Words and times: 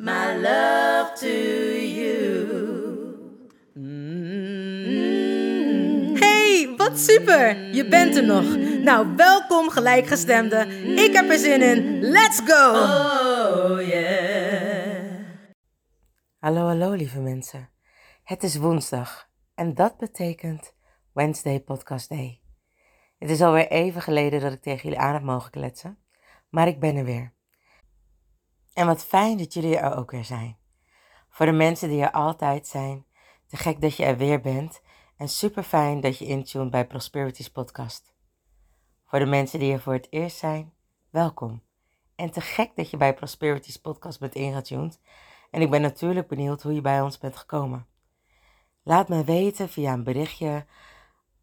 my 0.00 0.34
love 0.36 1.12
to 1.14 1.28
you. 1.76 2.18
Hey, 6.18 6.74
wat 6.76 6.98
super! 6.98 7.74
Je 7.74 7.88
bent 7.88 8.16
er 8.16 8.24
nog. 8.24 8.56
Nou, 8.84 9.16
welkom 9.16 9.70
gelijkgestemde. 9.70 10.66
Ik 10.96 11.12
heb 11.12 11.30
er 11.30 11.38
zin 11.38 11.62
in. 11.62 12.00
Let's 12.00 12.40
go! 12.44 12.70
Oh 12.70 13.86
yeah. 13.86 15.26
Hallo, 16.38 16.66
hallo 16.66 16.92
lieve 16.92 17.20
mensen. 17.20 17.70
Het 18.24 18.42
is 18.42 18.56
woensdag 18.56 19.28
en 19.54 19.74
dat 19.74 19.96
betekent 19.96 20.74
Wednesday 21.12 21.60
Podcast 21.60 22.08
Day. 22.08 22.40
Het 23.18 23.30
is 23.30 23.42
alweer 23.42 23.68
even 23.68 24.02
geleden 24.02 24.40
dat 24.40 24.52
ik 24.52 24.62
tegen 24.62 24.82
jullie 24.82 24.98
aan 24.98 25.12
heb 25.12 25.22
mogen 25.22 25.50
kletsen, 25.50 25.98
maar 26.48 26.68
ik 26.68 26.80
ben 26.80 26.96
er 26.96 27.04
weer. 27.04 27.32
En 28.80 28.86
wat 28.86 29.04
fijn 29.04 29.36
dat 29.36 29.52
jullie 29.52 29.76
er 29.76 29.96
ook 29.96 30.10
weer 30.10 30.24
zijn. 30.24 30.56
Voor 31.28 31.46
de 31.46 31.52
mensen 31.52 31.88
die 31.88 32.02
er 32.02 32.10
altijd 32.10 32.66
zijn, 32.66 33.06
te 33.46 33.56
gek 33.56 33.80
dat 33.80 33.96
je 33.96 34.04
er 34.04 34.16
weer 34.16 34.40
bent 34.40 34.82
en 35.16 35.28
super 35.28 35.62
fijn 35.62 36.00
dat 36.00 36.18
je 36.18 36.26
intuned 36.26 36.70
bij 36.70 36.86
Prosperity's 36.86 37.50
podcast. 37.50 38.14
Voor 39.04 39.18
de 39.18 39.26
mensen 39.26 39.58
die 39.58 39.72
er 39.72 39.80
voor 39.80 39.92
het 39.92 40.06
eerst 40.10 40.36
zijn, 40.36 40.72
welkom. 41.10 41.62
En 42.14 42.30
te 42.30 42.40
gek 42.40 42.76
dat 42.76 42.90
je 42.90 42.96
bij 42.96 43.14
Prosperity's 43.14 43.76
podcast 43.76 44.20
bent 44.20 44.34
ingetuned. 44.34 45.00
En 45.50 45.60
ik 45.60 45.70
ben 45.70 45.80
natuurlijk 45.80 46.28
benieuwd 46.28 46.62
hoe 46.62 46.74
je 46.74 46.80
bij 46.80 47.00
ons 47.00 47.18
bent 47.18 47.36
gekomen. 47.36 47.86
Laat 48.82 49.08
me 49.08 49.24
weten 49.24 49.68
via 49.68 49.92
een 49.92 50.04
berichtje, 50.04 50.66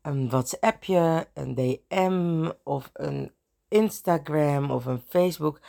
een 0.01 0.29
WhatsAppje, 0.29 1.27
een 1.33 1.53
DM 1.55 2.51
of 2.63 2.89
een 2.93 3.33
Instagram 3.67 4.71
of 4.71 4.85
een 4.85 5.03
Facebook. 5.07 5.61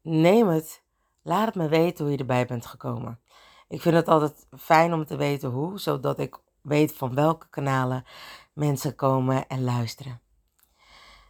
Neem 0.00 0.48
het. 0.48 0.82
Laat 1.22 1.46
het 1.46 1.54
me 1.54 1.68
weten 1.68 2.04
hoe 2.04 2.12
je 2.12 2.18
erbij 2.20 2.46
bent 2.46 2.66
gekomen. 2.66 3.20
Ik 3.68 3.80
vind 3.80 3.94
het 3.94 4.08
altijd 4.08 4.46
fijn 4.58 4.92
om 4.92 5.06
te 5.06 5.16
weten 5.16 5.50
hoe, 5.50 5.78
zodat 5.78 6.18
ik 6.18 6.38
weet 6.60 6.92
van 6.92 7.14
welke 7.14 7.48
kanalen 7.48 8.04
mensen 8.52 8.94
komen 8.94 9.46
en 9.48 9.64
luisteren. 9.64 10.20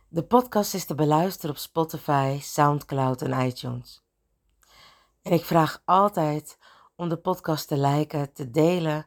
De 0.09 0.25
podcast 0.25 0.75
is 0.75 0.85
te 0.85 0.95
beluisteren 0.95 1.51
op 1.51 1.57
Spotify, 1.57 2.39
SoundCloud 2.41 3.23
en 3.23 3.47
iTunes. 3.47 4.05
En 5.23 5.33
ik 5.33 5.45
vraag 5.45 5.83
altijd 5.85 6.59
om 6.97 7.09
de 7.09 7.17
podcast 7.17 7.69
te 7.69 7.79
liken, 7.79 8.33
te 8.33 8.51
delen, 8.51 9.07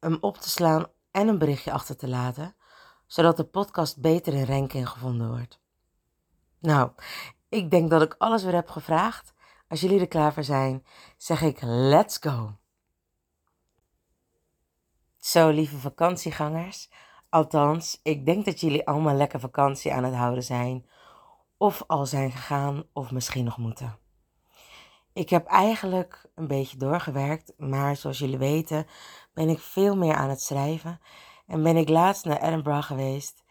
hem 0.00 0.18
op 0.20 0.38
te 0.38 0.50
slaan 0.50 0.86
en 1.10 1.28
een 1.28 1.38
berichtje 1.38 1.72
achter 1.72 1.96
te 1.96 2.08
laten, 2.08 2.56
zodat 3.06 3.36
de 3.36 3.44
podcast 3.44 4.00
beter 4.00 4.34
in 4.34 4.46
ranking 4.46 4.88
gevonden 4.88 5.28
wordt. 5.28 5.60
Nou, 6.58 6.90
ik 7.48 7.70
denk 7.70 7.90
dat 7.90 8.02
ik 8.02 8.14
alles 8.18 8.42
weer 8.42 8.54
heb 8.54 8.70
gevraagd. 8.70 9.34
Als 9.68 9.80
jullie 9.80 10.00
er 10.00 10.08
klaar 10.08 10.32
voor 10.32 10.44
zijn, 10.44 10.84
zeg 11.16 11.42
ik 11.42 11.58
let's 11.62 12.18
go. 12.20 12.56
Zo, 15.16 15.48
lieve 15.48 15.76
vakantiegangers. 15.76 16.90
Althans, 17.28 18.00
ik 18.02 18.26
denk 18.26 18.44
dat 18.44 18.60
jullie 18.60 18.86
allemaal 18.86 19.14
lekker 19.14 19.40
vakantie 19.40 19.92
aan 19.92 20.04
het 20.04 20.14
houden 20.14 20.42
zijn. 20.42 20.86
Of 21.56 21.84
al 21.86 22.06
zijn 22.06 22.30
gegaan, 22.30 22.84
of 22.92 23.10
misschien 23.10 23.44
nog 23.44 23.58
moeten. 23.58 23.98
Ik 25.12 25.30
heb 25.30 25.46
eigenlijk 25.46 26.26
een 26.34 26.46
beetje 26.46 26.76
doorgewerkt, 26.76 27.52
maar 27.56 27.96
zoals 27.96 28.18
jullie 28.18 28.38
weten 28.38 28.86
ben 29.32 29.48
ik 29.48 29.58
veel 29.58 29.96
meer 29.96 30.14
aan 30.14 30.28
het 30.28 30.40
schrijven. 30.40 31.00
En 31.46 31.62
ben 31.62 31.76
ik 31.76 31.88
laatst 31.88 32.24
naar 32.24 32.42
Edinburgh 32.42 32.86
geweest. 32.86 33.44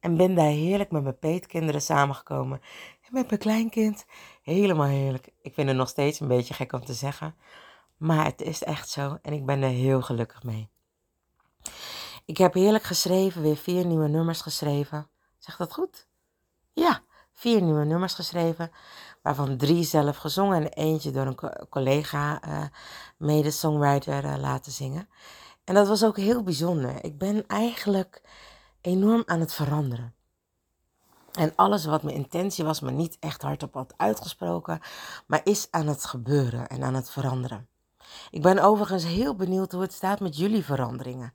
En 0.00 0.16
ben 0.16 0.34
daar 0.34 0.46
heerlijk 0.46 0.90
met 0.90 1.02
mijn 1.02 1.18
peetkinderen 1.18 1.82
samengekomen. 1.82 2.60
En 3.02 3.12
met 3.12 3.28
mijn 3.28 3.40
kleinkind. 3.40 4.06
Helemaal 4.42 4.86
heerlijk. 4.86 5.28
Ik 5.42 5.54
vind 5.54 5.68
het 5.68 5.76
nog 5.76 5.88
steeds 5.88 6.20
een 6.20 6.28
beetje 6.28 6.54
gek 6.54 6.72
om 6.72 6.84
te 6.84 6.94
zeggen. 6.94 7.34
Maar 7.96 8.24
het 8.24 8.40
is 8.40 8.62
echt 8.62 8.88
zo 8.88 9.18
en 9.22 9.32
ik 9.32 9.46
ben 9.46 9.62
er 9.62 9.70
heel 9.70 10.02
gelukkig 10.02 10.42
mee. 10.42 10.70
Ik 12.24 12.36
heb 12.36 12.54
heerlijk 12.54 12.84
geschreven, 12.84 13.42
weer 13.42 13.56
vier 13.56 13.86
nieuwe 13.86 14.08
nummers 14.08 14.40
geschreven. 14.40 15.08
Zeg 15.38 15.56
dat 15.56 15.72
goed? 15.72 16.06
Ja, 16.72 17.02
vier 17.32 17.62
nieuwe 17.62 17.84
nummers 17.84 18.14
geschreven. 18.14 18.70
Waarvan 19.22 19.56
drie 19.56 19.84
zelf 19.84 20.16
gezongen 20.16 20.56
en 20.56 20.72
eentje 20.72 21.10
door 21.10 21.26
een 21.26 21.34
co- 21.34 21.66
collega, 21.68 22.48
uh, 22.48 22.64
mede-songwriter, 23.18 24.24
uh, 24.24 24.36
laten 24.38 24.72
zingen. 24.72 25.08
En 25.64 25.74
dat 25.74 25.88
was 25.88 26.04
ook 26.04 26.16
heel 26.16 26.42
bijzonder. 26.42 27.04
Ik 27.04 27.18
ben 27.18 27.46
eigenlijk 27.46 28.22
enorm 28.80 29.22
aan 29.26 29.40
het 29.40 29.54
veranderen. 29.54 30.14
En 31.32 31.52
alles 31.56 31.84
wat 31.84 32.02
mijn 32.02 32.16
intentie 32.16 32.64
was, 32.64 32.80
maar 32.80 32.92
niet 32.92 33.16
echt 33.20 33.42
hardop 33.42 33.74
had 33.74 33.94
uitgesproken, 33.96 34.80
maar 35.26 35.40
is 35.44 35.68
aan 35.70 35.86
het 35.86 36.04
gebeuren 36.04 36.68
en 36.68 36.82
aan 36.82 36.94
het 36.94 37.10
veranderen. 37.10 37.68
Ik 38.30 38.42
ben 38.42 38.58
overigens 38.58 39.04
heel 39.04 39.34
benieuwd 39.34 39.72
hoe 39.72 39.82
het 39.82 39.92
staat 39.92 40.20
met 40.20 40.36
jullie 40.36 40.64
veranderingen. 40.64 41.34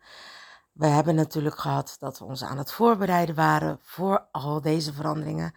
We 0.72 0.88
hebben 0.88 1.16
natuurlijk 1.16 1.58
gehad 1.60 1.96
dat 2.00 2.20
we 2.20 2.26
ons 2.26 2.44
aan 2.44 2.58
het 2.58 2.72
voorbereiden 2.72 3.36
waren 3.36 3.80
voor 3.82 4.28
al 4.32 4.62
deze 4.62 4.94
veranderingen. 4.94 5.54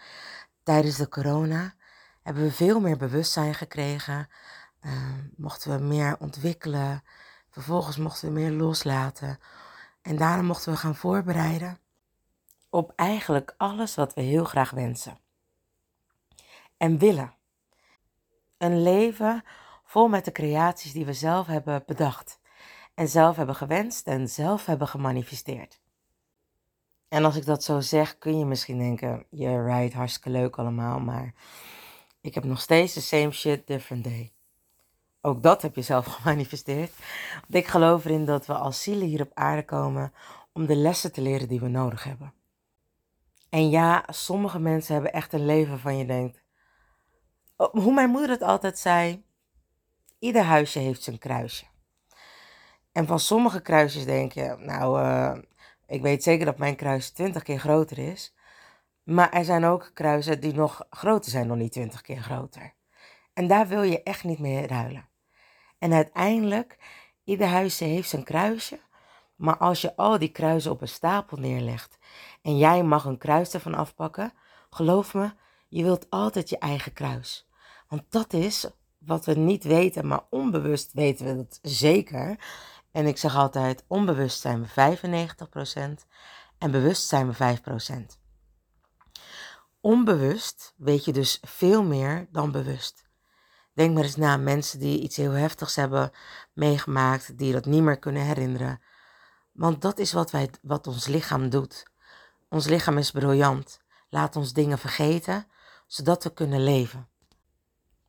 Tijdens 0.63 0.97
de 0.97 1.09
corona 1.09 1.75
hebben 2.23 2.43
we 2.43 2.53
veel 2.53 2.81
meer 2.81 2.97
bewustzijn 2.97 3.55
gekregen. 3.55 4.29
Uh, 4.83 4.93
mochten 5.37 5.79
we 5.79 5.85
meer 5.85 6.17
ontwikkelen. 6.19 7.03
Vervolgens 7.51 7.97
mochten 7.97 8.29
we 8.29 8.41
meer 8.41 8.51
loslaten. 8.51 9.39
En 10.03 10.17
daarom 10.17 10.47
mochten 10.47 10.73
we 10.73 10.79
gaan 10.79 10.95
voorbereiden 10.95 11.79
op 12.71 12.93
eigenlijk 12.97 13.55
alles 13.57 13.95
wat 13.95 14.15
we 14.15 14.21
heel 14.21 14.45
graag 14.45 14.71
wensen. 14.71 15.19
En 16.77 16.99
willen. 16.99 17.35
Een 18.59 18.83
leven 18.83 19.45
vol 19.85 20.09
met 20.09 20.25
de 20.25 20.33
creaties 20.33 20.93
die 20.93 21.05
we 21.05 21.13
zelf 21.13 21.47
hebben 21.47 21.83
bedacht. 21.87 22.41
En 22.95 23.09
zelf 23.09 23.37
hebben 23.37 23.55
gewenst 23.55 24.07
en 24.07 24.29
zelf 24.29 24.67
hebben 24.67 24.89
gemanifesteerd. 24.89 25.81
En 27.09 27.25
als 27.25 27.37
ik 27.37 27.45
dat 27.45 27.65
zo 27.65 27.81
zeg, 27.81 28.19
kun 28.19 28.39
je 28.39 28.45
misschien 28.45 28.79
denken: 28.79 29.27
yeah, 29.31 29.67
right, 29.67 29.95
hartstikke 29.95 30.31
leuk 30.31 30.57
allemaal, 30.57 31.01
maar 31.01 31.35
ik 32.21 32.35
heb 32.35 32.45
nog 32.45 32.61
steeds 32.61 32.95
de 32.95 33.01
same 33.01 33.31
shit, 33.31 33.67
different 33.67 34.05
day. 34.05 34.33
Ook 35.21 35.43
dat 35.43 35.63
heb 35.63 35.75
je 35.75 35.83
zelf 35.83 36.07
gemanifesteerd. 36.17 36.93
Want 37.41 37.55
ik 37.55 37.67
geloof 37.67 38.05
erin 38.05 38.25
dat 38.25 38.47
we 38.47 38.55
als 38.55 38.83
zielen 38.83 39.07
hier 39.07 39.21
op 39.21 39.31
aarde 39.35 39.65
komen 39.65 40.13
om 40.53 40.67
de 40.67 40.77
lessen 40.77 41.13
te 41.13 41.21
leren 41.21 41.49
die 41.49 41.61
we 41.61 41.69
nodig 41.69 42.05
hebben. 42.05 42.33
En 43.51 43.71
ja, 43.71 44.05
sommige 44.07 44.59
mensen 44.59 44.95
hebben 44.95 45.13
echt 45.13 45.33
een 45.33 45.45
leven 45.45 45.79
van 45.79 45.97
je 45.97 46.07
denkt. 46.07 46.43
Hoe 47.57 47.93
mijn 47.93 48.11
moeder 48.11 48.31
het 48.31 48.43
altijd 48.43 48.79
zei: 48.79 49.25
ieder 50.19 50.43
huisje 50.43 50.79
heeft 50.79 51.03
zijn 51.03 51.19
kruisje. 51.19 51.65
En 52.93 53.07
van 53.07 53.21
sommige 53.21 53.63
kruisjes 53.63 54.05
denk 54.05 54.33
je, 54.33 54.57
nou, 54.59 55.01
uh, 55.03 55.39
ik 55.87 56.03
weet 56.03 56.23
zeker 56.23 56.47
dat 56.47 56.59
mijn 56.59 56.77
kruis 56.77 57.11
20 57.11 57.43
keer 57.43 57.59
groter 57.59 57.99
is. 57.99 58.35
Maar 59.03 59.31
er 59.31 59.45
zijn 59.45 59.65
ook 59.65 59.91
kruisen 59.95 60.41
die 60.41 60.55
nog 60.55 60.87
groter 60.91 61.31
zijn 61.31 61.49
dan 61.49 61.59
die 61.59 61.69
20 61.69 62.01
keer 62.01 62.23
groter. 62.23 62.75
En 63.33 63.49
daar 63.49 63.69
wil 63.69 63.83
je 63.83 64.03
echt 64.03 64.25
niet 64.25 64.39
mee 64.39 64.67
ruilen. 64.67 65.09
En 65.79 65.93
uiteindelijk, 65.93 66.79
ieder 67.25 67.47
huisje 67.47 67.85
heeft 67.85 68.09
zijn 68.09 68.25
kruisje. 68.25 68.79
Maar 69.41 69.57
als 69.57 69.81
je 69.81 69.97
al 69.97 70.19
die 70.19 70.29
kruisen 70.29 70.71
op 70.71 70.81
een 70.81 70.89
stapel 70.89 71.37
neerlegt 71.37 71.99
en 72.43 72.59
jij 72.59 72.83
mag 72.83 73.05
een 73.05 73.19
kruis 73.19 73.55
ervan 73.55 73.75
afpakken, 73.75 74.33
geloof 74.71 75.15
me, 75.15 75.33
je 75.69 75.83
wilt 75.83 76.07
altijd 76.11 76.49
je 76.49 76.59
eigen 76.59 76.93
kruis. 76.93 77.49
Want 77.89 78.03
dat 78.09 78.33
is 78.33 78.71
wat 78.99 79.25
we 79.25 79.35
niet 79.35 79.65
weten, 79.65 80.07
maar 80.07 80.23
onbewust 80.31 80.93
weten 80.93 81.27
we 81.27 81.37
dat 81.37 81.59
zeker, 81.63 82.39
En 82.93 83.07
ik 83.07 83.17
zeg 83.17 83.37
altijd, 83.37 83.85
onbewust 83.87 84.41
zijn 84.41 84.63
we 84.63 84.97
95% 86.03 86.07
en 86.59 86.71
bewust 86.71 87.09
zijn 87.09 87.33
we 87.33 87.59
5%. 88.13 88.19
Onbewust 89.81 90.75
weet 90.77 91.05
je 91.05 91.13
dus 91.13 91.39
veel 91.43 91.83
meer 91.83 92.29
dan 92.33 92.51
bewust. 92.51 93.09
Denk 93.73 93.95
maar 93.95 94.05
eens 94.05 94.17
na 94.17 94.37
mensen 94.37 94.79
die 94.79 95.01
iets 95.01 95.17
heel 95.17 95.33
heftigs 95.33 95.77
hebben 95.77 96.11
meegemaakt, 96.53 97.39
die 97.39 97.53
dat 97.53 97.65
niet 97.65 97.83
meer 97.83 97.99
kunnen 97.99 98.23
herinneren. 98.23 98.81
Want 99.61 99.83
dat 99.83 99.99
is 99.99 100.13
wat, 100.13 100.31
wij, 100.31 100.51
wat 100.63 100.87
ons 100.87 101.07
lichaam 101.07 101.49
doet. 101.49 101.87
Ons 102.49 102.67
lichaam 102.67 102.99
is 102.99 103.11
briljant. 103.11 103.81
Laat 104.09 104.37
ons 104.37 104.53
dingen 104.53 104.79
vergeten, 104.79 105.47
zodat 105.87 106.25
we 106.25 106.33
kunnen 106.33 106.65
leven. 106.65 107.09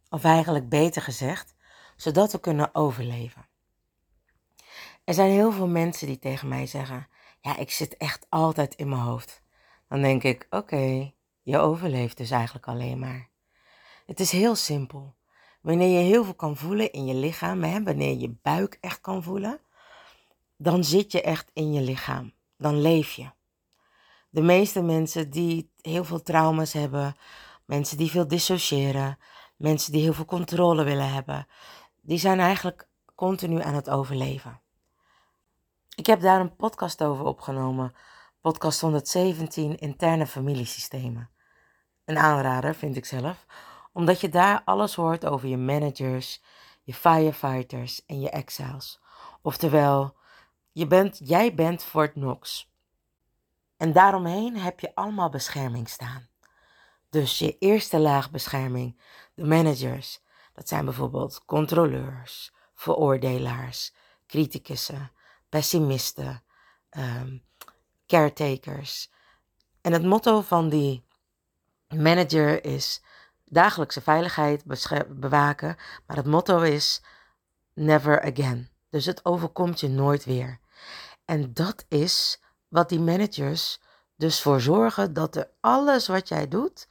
Of 0.10 0.24
eigenlijk 0.24 0.70
beter 0.70 1.02
gezegd, 1.02 1.56
zodat 1.96 2.32
we 2.32 2.40
kunnen 2.40 2.76
overleven. 2.76 3.48
Er 5.04 5.14
zijn 5.14 5.32
heel 5.32 5.52
veel 5.52 5.68
mensen 5.68 6.08
die 6.08 6.20
tegen 6.20 6.48
mij 6.48 6.66
zeggen: 6.66 7.08
Ja, 7.42 7.58
ik 7.58 7.72
zit 7.72 7.98
echt 7.98 8.26
altijd 8.30 8.76
in 8.76 8.90
mijn 8.90 9.02
hoofd. 9.02 9.42
Dan 9.88 10.02
denk 10.02 10.24
ik: 10.24 10.48
Oké, 10.50 11.14
je 11.42 11.58
overleeft 11.58 12.18
dus 12.18 12.32
eigenlijk 12.32 12.68
alleen 12.68 13.00
maar. 13.00 13.30
Het 14.06 14.20
is 14.20 14.32
heel 14.32 14.56
simpel. 14.56 15.16
Wanneer 15.62 16.00
je 16.00 16.06
heel 16.06 16.24
veel 16.24 16.36
kan 16.36 16.58
voelen 16.58 16.92
in 16.92 17.06
je 17.06 17.14
lichaam, 17.14 17.64
hè, 17.64 17.84
wanneer 17.84 18.10
je 18.10 18.20
je 18.20 18.36
buik 18.42 18.78
echt 18.82 19.02
kan 19.02 19.24
voelen, 19.24 19.60
dan 20.62 20.84
zit 20.84 21.12
je 21.12 21.22
echt 21.22 21.50
in 21.54 21.74
je 21.74 21.82
lichaam. 21.82 22.34
Dan 22.58 22.82
leef 22.82 23.12
je. 23.12 23.32
De 24.30 24.42
meeste 24.42 24.82
mensen 24.82 25.30
die 25.30 25.72
heel 25.82 26.04
veel 26.04 26.22
trauma's 26.22 26.74
hebben, 26.74 27.16
mensen 27.66 27.98
die 27.98 28.12
veel 28.12 28.28
dissociëren, 28.28 29.18
mensen 29.58 29.92
die 29.92 30.02
heel 30.02 30.14
veel 30.14 30.26
controle 30.26 30.84
willen 30.84 31.14
hebben, 31.14 31.48
die 32.02 32.18
zijn 32.18 32.40
eigenlijk 32.40 32.88
continu 33.16 33.62
aan 33.62 33.74
het 33.74 33.90
overleven. 33.90 34.62
Ik 35.96 36.06
heb 36.06 36.22
daar 36.22 36.40
een 36.40 36.56
podcast 36.56 37.04
over 37.04 37.26
opgenomen. 37.26 37.94
Podcast 38.42 38.82
117 38.82 39.78
Interne 39.78 40.28
familiesystemen. 40.28 41.30
Een 42.06 42.18
aanrader 42.18 42.76
vind 42.76 42.96
ik 42.96 43.06
zelf, 43.06 43.46
omdat 43.94 44.22
je 44.22 44.30
daar 44.30 44.62
alles 44.66 44.96
hoort 44.96 45.26
over 45.26 45.48
je 45.48 45.58
managers, 45.58 46.42
je 46.84 46.94
firefighters 46.94 48.06
en 48.06 48.20
je 48.20 48.30
exiles. 48.30 49.00
Oftewel, 49.42 50.20
je 50.72 50.88
bent, 50.88 51.20
jij 51.24 51.54
bent 51.54 51.84
Fort 51.84 52.12
Knox. 52.12 52.70
En 53.78 53.94
daaromheen 53.94 54.58
heb 54.58 54.80
je 54.80 54.96
allemaal 54.96 55.30
bescherming 55.30 55.90
staan. 55.90 56.28
Dus 57.10 57.40
je 57.40 57.58
eerste 57.58 58.00
laag 58.00 58.32
bescherming, 58.32 59.00
de 59.34 59.46
managers, 59.46 60.22
dat 60.54 60.68
zijn 60.68 60.86
bijvoorbeeld 60.86 61.46
controleurs, 61.46 62.54
veroordelaars, 62.74 63.94
criticussen, 64.28 65.12
pessimisten, 65.50 66.44
um, 66.98 67.44
caretakers. 68.08 69.12
En 69.82 69.92
het 69.94 70.04
motto 70.04 70.42
van 70.42 70.70
die 70.70 71.04
manager 71.88 72.66
is 72.66 73.04
dagelijkse 73.46 74.02
veiligheid 74.02 74.64
bewaken, 75.20 75.76
maar 76.08 76.18
het 76.18 76.26
motto 76.26 76.62
is 76.62 77.04
never 77.74 78.22
again. 78.22 78.71
Dus 78.92 79.06
het 79.06 79.26
overkomt 79.26 79.80
je 79.80 79.90
nooit 79.90 80.26
weer. 80.26 80.60
En 81.26 81.54
dat 81.54 81.86
is 81.88 82.42
wat 82.68 82.90
die 82.90 83.00
managers 83.00 83.82
dus 84.16 84.42
voor 84.42 84.62
zorgen 84.62 85.14
dat 85.14 85.36
er 85.36 85.50
alles 85.60 86.08
wat 86.08 86.28
jij 86.28 86.48
doet 86.48 86.88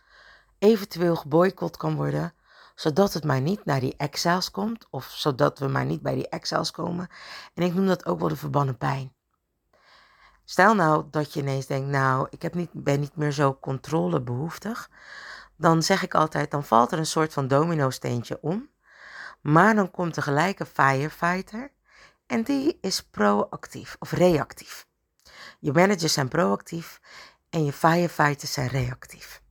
eventueel 0.58 1.16
geboycott 1.16 1.76
kan 1.76 1.94
worden, 1.96 2.34
zodat 2.74 3.12
het 3.12 3.24
maar 3.24 3.40
niet 3.40 3.64
naar 3.64 3.80
die 3.80 3.96
exiles 3.96 4.50
komt 4.50 4.86
of 4.90 5.04
zodat 5.04 5.58
we 5.58 5.68
maar 5.68 5.84
niet 5.84 6.02
bij 6.02 6.14
die 6.14 6.28
exiles 6.28 6.70
komen. 6.70 7.08
En 7.54 7.62
ik 7.62 7.74
noem 7.74 7.86
dat 7.86 8.06
ook 8.06 8.18
wel 8.18 8.28
de 8.28 8.36
verbannen 8.36 8.78
pijn. 8.78 9.12
Stel 10.44 10.74
nou 10.74 11.04
dat 11.10 11.32
je 11.32 11.40
ineens 11.40 11.66
denkt, 11.66 11.88
nou, 11.88 12.26
ik 12.30 12.42
heb 12.42 12.54
niet, 12.54 12.70
ben 12.72 13.00
niet 13.00 13.16
meer 13.16 13.32
zo 13.32 13.58
controlebehoeftig. 13.60 14.90
Dan 15.56 15.82
zeg 15.82 16.02
ik 16.02 16.14
altijd, 16.14 16.50
dan 16.50 16.64
valt 16.64 16.92
er 16.92 16.98
een 16.98 17.06
soort 17.06 17.32
van 17.32 17.48
domino-steentje 17.48 18.38
om. 18.40 18.68
Maar 19.40 19.74
dan 19.74 19.90
komt 19.90 20.16
er 20.16 20.22
gelijk 20.22 20.60
een 20.60 20.66
firefighter. 20.66 21.72
En 22.30 22.42
die 22.42 22.78
is 22.80 23.02
proactief 23.02 23.96
of 23.98 24.12
reactief. 24.12 24.86
Je 25.58 25.72
managers 25.72 26.12
zijn 26.12 26.28
proactief 26.28 27.00
en 27.48 27.64
je 27.64 27.72
firefighters 27.72 28.52
zijn 28.52 28.68
reactief. 28.68 29.42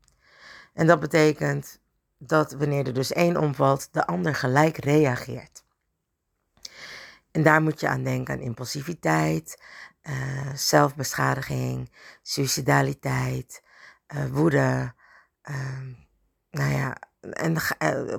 En 0.74 0.88
dat 0.88 1.00
betekent 1.00 1.80
dat 2.18 2.52
wanneer 2.52 2.88
er 2.88 2.94
dus 2.94 3.12
één 3.12 3.38
omvalt, 3.38 3.88
de 3.92 4.06
ander 4.06 4.36
gelijk 4.36 4.78
reageert. 4.78 5.64
En 7.32 7.44
daar 7.44 7.62
moet 7.62 7.80
je 7.80 7.88
aan 7.88 8.04
denken 8.04 8.34
aan 8.34 8.42
impulsiviteit, 8.42 9.62
uh, 10.04 10.54
zelfbeschadiging, 10.54 11.92
suicidaliteit, 12.22 13.64
uh, 14.16 14.26
woede, 14.26 14.94
uh, 15.50 15.80
nou 16.52 16.72
ja, 16.72 16.98
en 17.20 17.56
uh, 17.82 18.16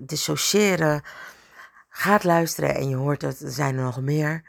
dissociëren. 0.00 1.02
Gaat 1.98 2.24
luisteren 2.24 2.74
en 2.74 2.88
je 2.88 2.96
hoort 2.96 3.20
dat 3.20 3.40
er 3.40 3.50
zijn 3.50 3.76
er 3.76 3.82
nog 3.82 4.00
meer. 4.00 4.44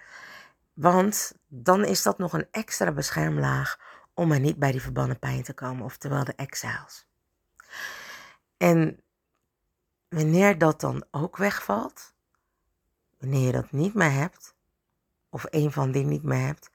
Want 0.74 1.34
dan 1.48 1.86
is 1.86 2.02
dat 2.02 2.18
nog 2.18 2.34
een 2.34 2.48
extra 2.52 2.92
beschermlaag 2.92 3.80
om 4.14 4.32
er 4.32 4.40
niet 4.40 4.60
bij 4.60 4.72
die 4.72 4.82
verbannen 4.82 5.20
pijn 5.20 5.44
te 5.44 5.54
komen, 5.54 5.86
oftewel 5.86 6.24
de 6.24 6.34
exiles. 6.36 7.08
En 8.58 9.02
wanneer 10.10 10.58
dat 10.58 10.82
dan 10.82 11.06
ook 11.12 11.38
wegvalt, 11.38 12.14
wanneer 13.20 13.46
je 13.46 13.52
dat 13.52 13.72
niet 13.72 13.94
meer 13.94 14.12
hebt, 14.12 14.56
of 15.30 15.46
een 15.50 15.72
van 15.72 15.92
die 15.92 16.06
niet 16.06 16.24
meer 16.24 16.46
hebt, 16.46 16.72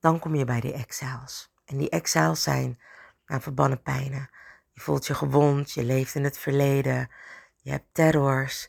dan 0.00 0.18
kom 0.18 0.34
je 0.34 0.44
bij 0.44 0.60
die 0.60 0.72
exiles. 0.72 1.52
En 1.64 1.78
die 1.78 1.90
exiles 1.90 2.42
zijn 2.42 2.80
aan 3.24 3.42
verbannen 3.42 3.82
pijnen. 3.82 4.30
Je 4.72 4.80
voelt 4.80 5.06
je 5.06 5.14
gewond, 5.14 5.72
je 5.72 5.84
leeft 5.84 6.14
in 6.14 6.24
het 6.24 6.38
verleden, 6.38 7.10
je 7.56 7.70
hebt 7.70 7.88
terrors, 7.92 8.68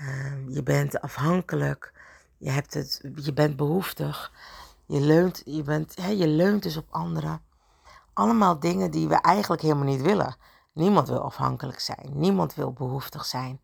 uh, 0.00 0.54
je 0.54 0.62
bent 0.62 1.00
afhankelijk, 1.00 1.92
je, 2.38 2.50
hebt 2.50 2.74
het, 2.74 3.00
je 3.16 3.32
bent 3.32 3.56
behoeftig, 3.56 4.32
je 4.86 5.00
leunt, 5.00 5.42
je, 5.44 5.62
bent, 5.62 5.96
hè, 5.96 6.08
je 6.08 6.26
leunt 6.26 6.62
dus 6.62 6.76
op 6.76 6.86
anderen. 6.90 7.42
Allemaal 8.12 8.58
dingen 8.58 8.90
die 8.90 9.08
we 9.08 9.14
eigenlijk 9.14 9.62
helemaal 9.62 9.84
niet 9.84 10.02
willen. 10.02 10.36
Niemand 10.72 11.08
wil 11.08 11.20
afhankelijk 11.20 11.80
zijn, 11.80 12.10
niemand 12.12 12.54
wil 12.54 12.72
behoeftig 12.72 13.24
zijn. 13.24 13.60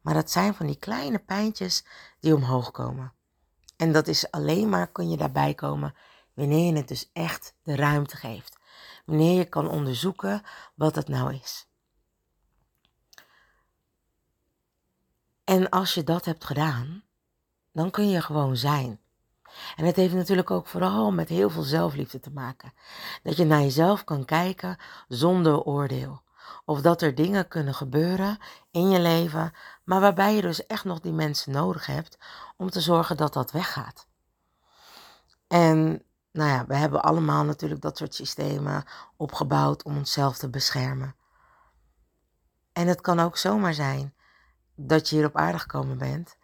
Maar 0.00 0.14
dat 0.14 0.30
zijn 0.30 0.54
van 0.54 0.66
die 0.66 0.78
kleine 0.78 1.18
pijntjes 1.18 1.84
die 2.20 2.34
omhoog 2.34 2.70
komen. 2.70 3.12
En 3.76 3.92
dat 3.92 4.06
is 4.06 4.30
alleen 4.30 4.68
maar 4.68 4.86
kun 4.86 5.10
je 5.10 5.16
daarbij 5.16 5.54
komen 5.54 5.94
wanneer 6.34 6.72
je 6.72 6.76
het 6.76 6.88
dus 6.88 7.10
echt 7.12 7.54
de 7.62 7.76
ruimte 7.76 8.16
geeft. 8.16 8.58
Wanneer 9.04 9.38
je 9.38 9.44
kan 9.44 9.68
onderzoeken 9.68 10.42
wat 10.74 10.94
het 10.94 11.08
nou 11.08 11.34
is. 11.34 11.68
En 15.46 15.68
als 15.68 15.94
je 15.94 16.04
dat 16.04 16.24
hebt 16.24 16.44
gedaan, 16.44 17.02
dan 17.72 17.90
kun 17.90 18.08
je 18.10 18.20
gewoon 18.20 18.56
zijn. 18.56 19.00
En 19.76 19.84
het 19.84 19.96
heeft 19.96 20.14
natuurlijk 20.14 20.50
ook 20.50 20.66
vooral 20.66 21.12
met 21.12 21.28
heel 21.28 21.50
veel 21.50 21.62
zelfliefde 21.62 22.20
te 22.20 22.30
maken. 22.30 22.72
Dat 23.22 23.36
je 23.36 23.44
naar 23.44 23.60
jezelf 23.60 24.04
kan 24.04 24.24
kijken 24.24 24.76
zonder 25.08 25.62
oordeel. 25.62 26.22
Of 26.64 26.80
dat 26.80 27.02
er 27.02 27.14
dingen 27.14 27.48
kunnen 27.48 27.74
gebeuren 27.74 28.38
in 28.70 28.90
je 28.90 29.00
leven, 29.00 29.52
maar 29.84 30.00
waarbij 30.00 30.34
je 30.34 30.40
dus 30.40 30.66
echt 30.66 30.84
nog 30.84 31.00
die 31.00 31.12
mensen 31.12 31.52
nodig 31.52 31.86
hebt 31.86 32.18
om 32.56 32.70
te 32.70 32.80
zorgen 32.80 33.16
dat 33.16 33.32
dat 33.32 33.50
weggaat. 33.50 34.06
En 35.48 36.02
nou 36.32 36.50
ja, 36.50 36.66
we 36.66 36.74
hebben 36.76 37.02
allemaal 37.02 37.44
natuurlijk 37.44 37.80
dat 37.80 37.96
soort 37.96 38.14
systemen 38.14 38.84
opgebouwd 39.16 39.82
om 39.82 39.96
onszelf 39.96 40.36
te 40.36 40.48
beschermen. 40.48 41.16
En 42.72 42.86
het 42.86 43.00
kan 43.00 43.20
ook 43.20 43.36
zomaar 43.36 43.74
zijn 43.74 44.14
dat 44.76 45.08
je 45.08 45.16
hier 45.16 45.26
op 45.26 45.36
aarde 45.36 45.58
gekomen 45.58 45.98
bent 45.98 46.36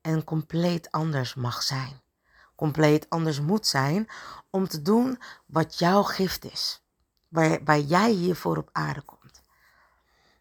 en 0.00 0.24
compleet 0.24 0.90
anders 0.90 1.34
mag 1.34 1.62
zijn. 1.62 2.00
Compleet 2.54 3.10
anders 3.10 3.40
moet 3.40 3.66
zijn 3.66 4.08
om 4.50 4.68
te 4.68 4.82
doen 4.82 5.18
wat 5.46 5.78
jouw 5.78 6.02
gift 6.02 6.44
is. 6.44 6.82
Waar, 7.28 7.64
waar 7.64 7.78
jij 7.78 8.10
hiervoor 8.10 8.56
op 8.56 8.68
aarde 8.72 9.00
komt. 9.00 9.42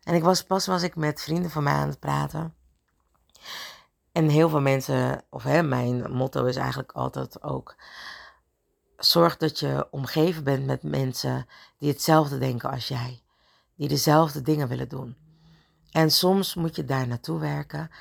En 0.03 0.15
ik 0.15 0.23
was 0.23 0.43
pas 0.43 0.65
was 0.65 0.83
ik 0.83 0.95
met 0.95 1.21
vrienden 1.21 1.51
van 1.51 1.63
mij 1.63 1.73
aan 1.73 1.87
het 1.87 1.99
praten. 1.99 2.53
En 4.11 4.29
heel 4.29 4.49
veel 4.49 4.61
mensen, 4.61 5.23
of 5.29 5.43
hè, 5.43 5.63
mijn 5.63 6.11
motto 6.11 6.45
is 6.45 6.55
eigenlijk 6.55 6.91
altijd 6.91 7.43
ook. 7.43 7.75
Zorg 8.97 9.37
dat 9.37 9.59
je 9.59 9.87
omgeven 9.91 10.43
bent 10.43 10.65
met 10.65 10.83
mensen 10.83 11.47
die 11.77 11.91
hetzelfde 11.91 12.37
denken 12.37 12.69
als 12.69 12.87
jij. 12.87 13.23
Die 13.75 13.87
dezelfde 13.87 14.41
dingen 14.41 14.67
willen 14.67 14.89
doen. 14.89 15.24
En 15.95 16.11
soms 16.11 16.55
moet 16.55 16.75
je 16.75 16.85
daar 16.85 17.07
naartoe 17.07 17.39
werken. 17.39 17.91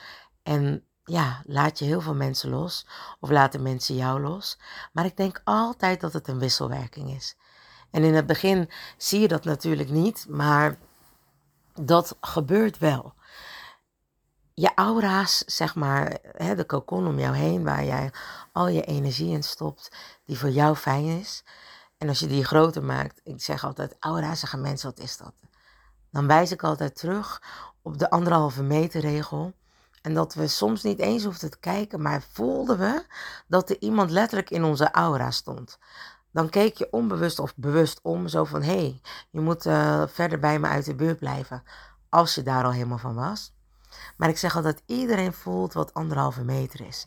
En 0.43 0.85
ja, 1.05 1.43
laat 1.47 1.79
je 1.79 1.85
heel 1.85 2.01
veel 2.01 2.15
mensen 2.15 2.51
los. 2.51 2.87
Of 3.21 3.31
laten 3.31 3.63
mensen 3.63 3.95
jou 3.95 4.21
los. 4.21 4.59
Maar 4.93 5.05
ik 5.05 5.17
denk 5.17 5.41
altijd 5.45 6.01
dat 6.01 6.13
het 6.13 6.29
een 6.29 6.39
wisselwerking 6.39 7.11
is. 7.11 7.37
En 7.91 8.03
in 8.03 8.15
het 8.15 8.27
begin 8.27 8.71
zie 8.97 9.21
je 9.21 9.29
dat 9.29 9.45
natuurlijk 9.45 9.91
niet. 9.91 10.27
Maar 10.29 10.79
dat 11.75 12.17
gebeurt 12.21 12.79
wel. 12.79 13.15
je 14.55 14.75
aura's, 14.75 15.39
zeg 15.39 15.75
maar, 15.75 16.19
hè, 16.23 16.55
de 16.55 16.67
cocon 16.67 17.07
om 17.07 17.19
jou 17.19 17.37
heen, 17.37 17.65
waar 17.65 17.85
jij 17.85 18.13
al 18.53 18.69
je 18.69 18.85
energie 18.85 19.33
in 19.33 19.43
stopt, 19.43 19.97
die 20.25 20.39
voor 20.39 20.51
jou 20.51 20.77
fijn 20.77 21.05
is. 21.05 21.45
En 21.99 22.09
als 22.09 22.19
je 22.19 22.27
die 22.27 22.45
groter 22.45 22.85
maakt, 22.85 23.21
ik 23.25 23.43
zeg 23.43 23.65
altijd, 23.65 23.97
aura, 23.99 24.35
zeggen 24.35 24.61
mensen, 24.61 24.89
wat 24.95 25.05
is 25.05 25.17
dat? 25.17 25.35
Dan 26.11 26.27
wijs 26.27 26.51
ik 26.51 26.63
altijd 26.63 26.97
terug 26.97 27.41
op 27.85 27.99
de 27.99 28.11
anderhalve 28.11 28.63
meter 28.63 29.01
regel. 29.01 29.53
En 30.03 30.15
dat 30.15 30.35
we 30.35 30.47
soms 30.47 30.83
niet 30.83 30.99
eens 30.99 31.25
hoefden 31.25 31.51
te 31.51 31.59
kijken, 31.59 32.03
maar 32.03 32.23
voelden 32.33 32.79
we 32.79 33.05
dat 33.47 33.71
er 33.71 33.77
iemand 33.81 34.11
letterlijk 34.11 34.51
in 34.51 34.65
onze 34.65 34.91
aura 34.91 35.31
stond. 35.31 35.79
Dan 36.33 36.49
keek 36.49 36.77
je 36.77 36.89
onbewust 36.91 37.39
of 37.39 37.57
bewust 37.57 38.01
om, 38.03 38.29
zo 38.29 38.45
van 38.45 38.63
hé, 38.63 38.73
hey, 38.73 39.01
je 39.31 39.41
moet 39.41 39.67
uh, 39.67 40.03
verder 40.07 40.39
bij 40.39 40.59
me 40.59 40.67
uit 40.67 40.85
de 40.85 40.95
buurt 40.95 41.19
blijven. 41.19 41.63
Als 42.09 42.35
je 42.35 42.43
daar 42.43 42.65
al 42.65 42.73
helemaal 42.73 42.99
van 42.99 43.15
was. 43.15 43.55
Maar 44.17 44.29
ik 44.29 44.39
zeg 44.39 44.57
altijd, 44.57 44.83
iedereen 44.87 45.33
voelt 45.33 45.73
wat 45.73 45.95
anderhalve 45.95 46.45
meter 46.45 46.87
is. 46.87 47.07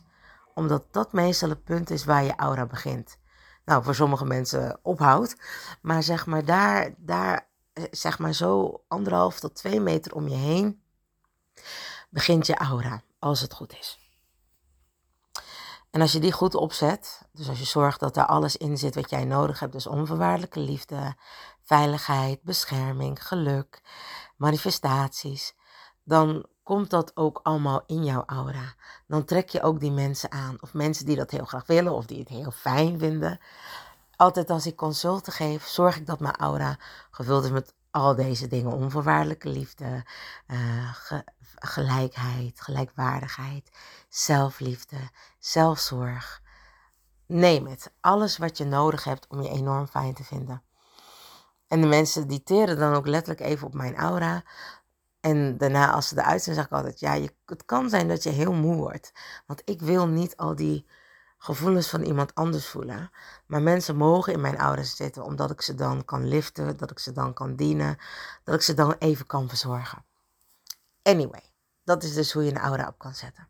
Omdat 0.54 0.84
dat 0.90 1.12
meestal 1.12 1.48
het 1.48 1.64
punt 1.64 1.90
is 1.90 2.04
waar 2.04 2.24
je 2.24 2.36
aura 2.36 2.66
begint. 2.66 3.18
Nou, 3.64 3.84
voor 3.84 3.94
sommige 3.94 4.24
mensen 4.24 4.78
ophoudt. 4.82 5.36
Maar 5.82 6.02
zeg 6.02 6.26
maar 6.26 6.44
daar, 6.44 6.94
daar 6.96 7.34
eh, 7.34 7.47
zeg 7.90 8.18
maar 8.18 8.32
zo 8.32 8.80
anderhalf 8.88 9.40
tot 9.40 9.54
twee 9.54 9.80
meter 9.80 10.14
om 10.14 10.28
je 10.28 10.36
heen 10.36 10.82
begint 12.08 12.46
je 12.46 12.56
aura, 12.56 13.02
als 13.18 13.40
het 13.40 13.54
goed 13.54 13.78
is. 13.78 13.98
En 15.90 16.00
als 16.00 16.12
je 16.12 16.18
die 16.18 16.32
goed 16.32 16.54
opzet, 16.54 17.22
dus 17.32 17.48
als 17.48 17.58
je 17.58 17.64
zorgt 17.64 18.00
dat 18.00 18.16
er 18.16 18.26
alles 18.26 18.56
in 18.56 18.78
zit 18.78 18.94
wat 18.94 19.10
jij 19.10 19.24
nodig 19.24 19.60
hebt, 19.60 19.72
dus 19.72 19.86
onvoorwaardelijke 19.86 20.60
liefde, 20.60 21.16
veiligheid, 21.62 22.42
bescherming, 22.42 23.26
geluk, 23.26 23.82
manifestaties, 24.36 25.54
dan 26.04 26.46
komt 26.62 26.90
dat 26.90 27.16
ook 27.16 27.40
allemaal 27.42 27.82
in 27.86 28.04
jouw 28.04 28.22
aura. 28.26 28.74
Dan 29.06 29.24
trek 29.24 29.48
je 29.48 29.62
ook 29.62 29.80
die 29.80 29.90
mensen 29.90 30.30
aan. 30.30 30.56
Of 30.60 30.74
mensen 30.74 31.06
die 31.06 31.16
dat 31.16 31.30
heel 31.30 31.44
graag 31.44 31.66
willen 31.66 31.92
of 31.92 32.06
die 32.06 32.18
het 32.18 32.28
heel 32.28 32.50
fijn 32.50 32.98
vinden. 32.98 33.40
Altijd 34.18 34.50
als 34.50 34.66
ik 34.66 34.76
consulten 34.76 35.32
geef, 35.32 35.66
zorg 35.66 35.96
ik 35.96 36.06
dat 36.06 36.20
mijn 36.20 36.36
aura 36.36 36.76
gevuld 37.10 37.44
is 37.44 37.50
met 37.50 37.74
al 37.90 38.14
deze 38.14 38.46
dingen. 38.46 38.72
Onvoorwaardelijke 38.72 39.48
liefde, 39.48 40.04
uh, 40.46 40.94
gelijkheid, 41.54 42.60
gelijkwaardigheid, 42.60 43.70
zelfliefde, 44.08 44.96
zelfzorg. 45.38 46.42
Neem 47.26 47.66
het. 47.66 47.92
Alles 48.00 48.38
wat 48.38 48.58
je 48.58 48.64
nodig 48.64 49.04
hebt 49.04 49.26
om 49.28 49.42
je 49.42 49.48
enorm 49.48 49.86
fijn 49.86 50.14
te 50.14 50.24
vinden. 50.24 50.62
En 51.68 51.80
de 51.80 51.86
mensen 51.86 52.28
die 52.28 52.42
teren 52.42 52.78
dan 52.78 52.94
ook 52.94 53.06
letterlijk 53.06 53.40
even 53.46 53.66
op 53.66 53.74
mijn 53.74 53.96
aura. 53.96 54.42
En 55.20 55.58
daarna, 55.58 55.92
als 55.92 56.08
ze 56.08 56.18
eruit 56.18 56.42
zijn, 56.42 56.56
zeg 56.56 56.64
ik 56.64 56.72
altijd: 56.72 57.00
Ja, 57.00 57.12
je, 57.12 57.34
het 57.46 57.64
kan 57.64 57.88
zijn 57.88 58.08
dat 58.08 58.22
je 58.22 58.30
heel 58.30 58.52
moe 58.52 58.76
wordt. 58.76 59.12
Want 59.46 59.62
ik 59.64 59.80
wil 59.80 60.06
niet 60.06 60.36
al 60.36 60.54
die 60.54 60.86
gevoelens 61.38 61.88
van 61.88 62.02
iemand 62.02 62.34
anders 62.34 62.66
voelen. 62.66 63.10
Maar 63.46 63.62
mensen 63.62 63.96
mogen 63.96 64.32
in 64.32 64.40
mijn 64.40 64.56
aura 64.56 64.82
zitten, 64.82 65.24
omdat 65.24 65.50
ik 65.50 65.62
ze 65.62 65.74
dan 65.74 66.04
kan 66.04 66.28
liften, 66.28 66.76
dat 66.76 66.90
ik 66.90 66.98
ze 66.98 67.12
dan 67.12 67.34
kan 67.34 67.56
dienen, 67.56 67.98
dat 68.44 68.54
ik 68.54 68.62
ze 68.62 68.74
dan 68.74 68.94
even 68.98 69.26
kan 69.26 69.48
verzorgen. 69.48 70.04
Anyway, 71.02 71.52
dat 71.84 72.02
is 72.02 72.14
dus 72.14 72.32
hoe 72.32 72.44
je 72.44 72.50
een 72.50 72.58
aura 72.58 72.88
op 72.88 72.98
kan 72.98 73.14
zetten. 73.14 73.48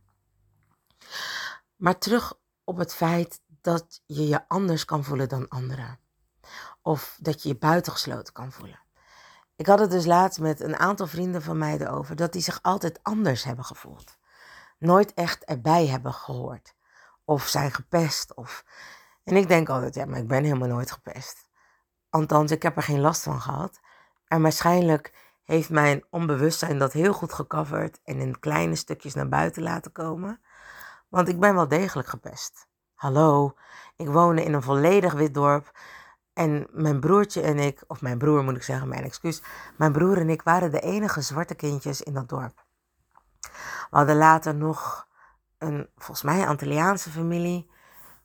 Maar 1.77 1.99
terug 1.99 2.35
op 2.65 2.77
het 2.77 2.95
feit 2.95 3.41
dat 3.61 4.03
je 4.07 4.29
je 4.29 4.49
anders 4.49 4.85
kan 4.85 5.05
voelen 5.05 5.29
dan 5.29 5.49
anderen. 5.49 5.99
Of 6.83 7.19
dat 7.21 7.43
je 7.43 7.49
je 7.49 7.57
buitengesloten 7.57 8.33
kan 8.33 8.53
voelen. 8.53 8.81
Ik 9.57 9.67
had 9.67 9.79
het 9.79 9.91
dus 9.91 10.07
laatst 10.07 10.41
met 10.41 10.61
een 10.61 10.77
aantal 10.77 11.07
vrienden 11.07 11.43
van 11.43 11.59
mij 11.59 11.79
erover 11.79 12.17
dat 12.17 12.33
die 12.33 12.43
zich 12.43 12.59
altijd 12.63 13.03
anders 13.03 13.45
hebben 13.45 13.65
gevoeld. 13.65 14.17
Nooit 14.79 15.15
echt 15.15 15.45
erbij 15.45 15.87
hebben 15.87 16.13
gehoord. 16.13 16.75
Of 17.29 17.47
zijn 17.47 17.73
gepest. 17.73 18.35
Of... 18.35 18.65
En 19.25 19.37
ik 19.37 19.49
denk 19.49 19.69
altijd, 19.69 19.95
ja, 19.95 20.05
maar 20.05 20.19
ik 20.19 20.29
ben 20.29 20.45
helemaal 20.45 20.69
nooit 20.69 20.91
gepest. 20.91 21.49
Althans, 22.11 22.51
ik 22.51 22.63
heb 22.63 22.77
er 22.77 22.83
geen 22.83 23.01
last 23.01 23.23
van 23.23 23.41
gehad. 23.41 23.81
En 24.27 24.43
waarschijnlijk 24.43 25.13
heeft 25.45 25.71
mijn 25.71 26.05
onbewustzijn 26.11 26.79
dat 26.79 26.93
heel 26.93 27.13
goed 27.13 27.33
gecoverd 27.33 28.01
en 28.05 28.21
in 28.21 28.41
kleine 28.41 28.77
stukjes 28.77 29.15
naar 29.15 29.29
buiten 29.29 29.63
laten 29.63 29.93
komen. 29.93 30.41
Want 31.09 31.29
ik 31.29 31.41
ben 31.41 31.55
wel 31.55 31.69
degelijk 31.69 32.09
gepest. 32.09 32.67
Hallo, 32.95 33.55
ik 33.97 34.09
woonde 34.09 34.45
in 34.45 34.53
een 34.53 34.63
volledig 34.63 35.13
wit 35.13 35.35
dorp 35.35 35.79
en 36.33 36.67
mijn 36.71 37.01
broertje 37.01 37.41
en 37.41 37.59
ik, 37.59 37.85
of 37.87 38.01
mijn 38.01 38.19
broer 38.19 38.45
moet 38.45 38.57
ik 38.57 38.63
zeggen, 38.63 38.89
mijn 38.89 39.05
excuus. 39.05 39.43
Mijn 39.77 39.93
broer 39.93 40.19
en 40.19 40.31
ik 40.31 40.43
waren 40.43 40.71
de 40.71 40.81
enige 40.81 41.21
zwarte 41.21 41.55
kindjes 41.55 42.03
in 42.03 42.15
dat 42.15 42.29
dorp. 42.29 42.65
We 43.91 43.97
hadden 43.97 44.17
later 44.17 44.55
nog 44.55 45.08
een, 45.59 45.89
volgens 45.97 46.23
mij, 46.23 46.47
Antilliaanse 46.47 47.11
familie. 47.11 47.71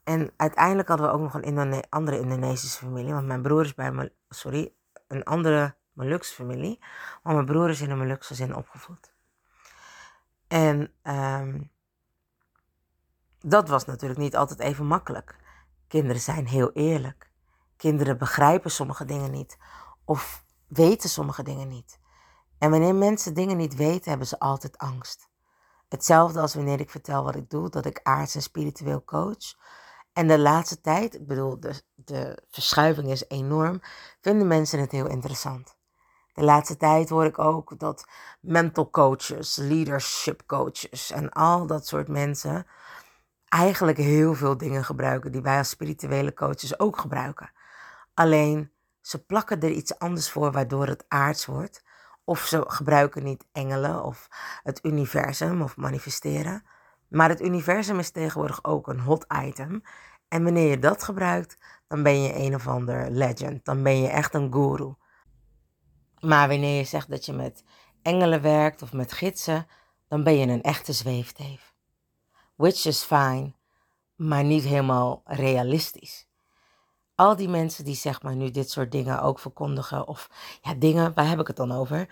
En 0.04 0.34
uiteindelijk 0.38 0.88
hadden 0.88 1.08
we 1.08 1.14
ook 1.14 1.22
nog 1.22 1.34
een 1.34 1.84
andere 1.90 2.20
Indonesische 2.20 2.86
familie. 2.86 3.14
Want 3.14 3.28
mijn 3.28 3.42
broer 3.42 3.66
is 3.66 3.74
bij 3.74 3.92
me, 3.92 4.12
sorry, 4.30 4.74
een 5.08 5.24
andere 5.24 5.76
Molukse 5.94 6.34
familie. 6.34 6.80
Maar 7.24 7.34
mijn 7.34 7.46
broer 7.46 7.70
is 7.70 7.82
in 7.82 7.90
een 7.90 7.98
Molukse 7.98 8.28
gezin 8.28 8.56
opgevoed. 8.56 9.14
En 10.48 10.94
um, 11.04 11.72
dat 13.40 13.68
was 13.68 13.86
natuurlijk 13.86 14.20
niet 14.20 14.36
altijd 14.36 14.60
even 14.60 14.86
makkelijk. 14.86 15.36
Kinderen 15.88 16.22
zijn 16.22 16.48
heel 16.48 16.72
eerlijk. 16.72 17.32
Kinderen 17.76 18.18
begrijpen 18.18 18.72
sommige 18.72 19.06
dingen 19.06 19.32
niet 19.32 19.58
of 20.06 20.46
weten 20.68 21.10
sommige 21.10 21.44
dingen 21.44 21.68
niet. 21.68 22.00
En 22.58 22.70
wanneer 22.70 22.96
mensen 22.96 23.34
dingen 23.34 23.58
niet 23.58 23.76
weten, 23.76 24.10
hebben 24.10 24.28
ze 24.28 24.40
altijd 24.40 24.78
angst. 24.78 25.30
Hetzelfde 25.94 26.40
als 26.40 26.54
wanneer 26.54 26.80
ik 26.80 26.90
vertel 26.90 27.24
wat 27.24 27.36
ik 27.36 27.50
doe, 27.50 27.70
dat 27.70 27.86
ik 27.86 28.00
aards 28.04 28.36
en 28.36 28.42
spiritueel 28.42 29.04
coach. 29.04 29.56
En 30.14 30.28
de 30.28 30.40
laatste 30.40 30.82
tijd, 30.82 31.16
ik 31.16 31.28
bedoel, 31.28 31.60
de, 31.60 31.74
de 31.96 32.44
verschuiving 32.50 33.12
is 33.12 33.28
enorm, 33.28 33.82
vinden 34.22 34.48
mensen 34.48 34.80
het 34.80 34.92
heel 34.92 35.08
interessant. 35.08 35.78
De 36.34 36.44
laatste 36.44 36.78
tijd 36.78 37.10
hoor 37.10 37.26
ik 37.26 37.40
ook 37.40 37.80
dat 37.80 38.06
mental 38.40 38.90
coaches, 38.90 39.56
leadership 39.56 40.44
coaches 40.46 41.12
en 41.12 41.32
al 41.32 41.68
dat 41.68 41.88
soort 41.88 42.08
mensen 42.08 42.68
eigenlijk 43.48 43.98
heel 43.98 44.34
veel 44.34 44.58
dingen 44.58 44.84
gebruiken 44.86 45.32
die 45.32 45.42
wij 45.42 45.58
als 45.58 45.70
spirituele 45.70 46.34
coaches 46.34 46.80
ook 46.80 46.98
gebruiken. 46.98 47.52
Alleen 48.14 48.72
ze 49.02 49.26
plakken 49.26 49.60
er 49.60 49.72
iets 49.72 50.00
anders 50.00 50.32
voor 50.32 50.52
waardoor 50.52 50.88
het 50.88 51.06
aards 51.08 51.46
wordt. 51.46 51.84
Of 52.24 52.40
ze 52.40 52.64
gebruiken 52.68 53.24
niet 53.24 53.46
engelen 53.52 54.04
of 54.04 54.28
het 54.64 54.86
universum 54.86 55.62
of 55.62 55.78
manifesteren. 55.78 56.64
Maar 57.08 57.30
het 57.30 57.42
universum 57.42 58.00
is 58.00 58.12
tegenwoordig 58.12 58.64
ook 58.64 58.88
een 58.88 59.00
hot 59.00 59.26
item. 59.46 59.84
En 60.28 60.44
wanneer 60.44 60.70
je 60.70 60.80
dat 60.80 61.04
gebruikt, 61.04 61.58
dan 61.88 62.04
ben 62.04 62.22
je 62.22 62.36
een 62.36 62.56
of 62.56 62.68
ander 62.68 63.12
legend. 63.12 63.66
Dan 63.66 63.84
ben 63.84 64.02
je 64.02 64.08
echt 64.08 64.34
een 64.34 64.54
guru. 64.54 64.94
Maar 66.20 66.48
wanneer 66.48 66.78
je 66.78 66.84
zegt 66.84 67.10
dat 67.10 67.26
je 67.26 67.34
met 67.34 67.64
engelen 68.02 68.42
werkt 68.42 68.82
of 68.82 68.94
met 68.94 69.14
gidsen, 69.14 69.68
dan 70.08 70.24
ben 70.24 70.38
je 70.38 70.48
een 70.48 70.62
echte 70.62 70.94
zweefteef. 70.94 71.74
Which 72.56 72.86
is 72.86 73.04
fine, 73.04 73.54
maar 74.16 74.44
niet 74.44 74.64
helemaal 74.64 75.22
realistisch 75.26 76.28
al 77.16 77.36
die 77.36 77.50
mensen 77.50 77.86
die 77.86 77.96
zeg 77.96 78.22
maar 78.22 78.36
nu 78.36 78.52
dit 78.52 78.70
soort 78.70 78.92
dingen 78.92 79.22
ook 79.22 79.40
verkondigen, 79.40 80.08
of 80.08 80.30
ja, 80.62 80.74
dingen, 80.74 81.14
waar 81.14 81.28
heb 81.28 81.40
ik 81.40 81.48
het 81.48 81.56
dan 81.56 81.72
over? 81.72 82.08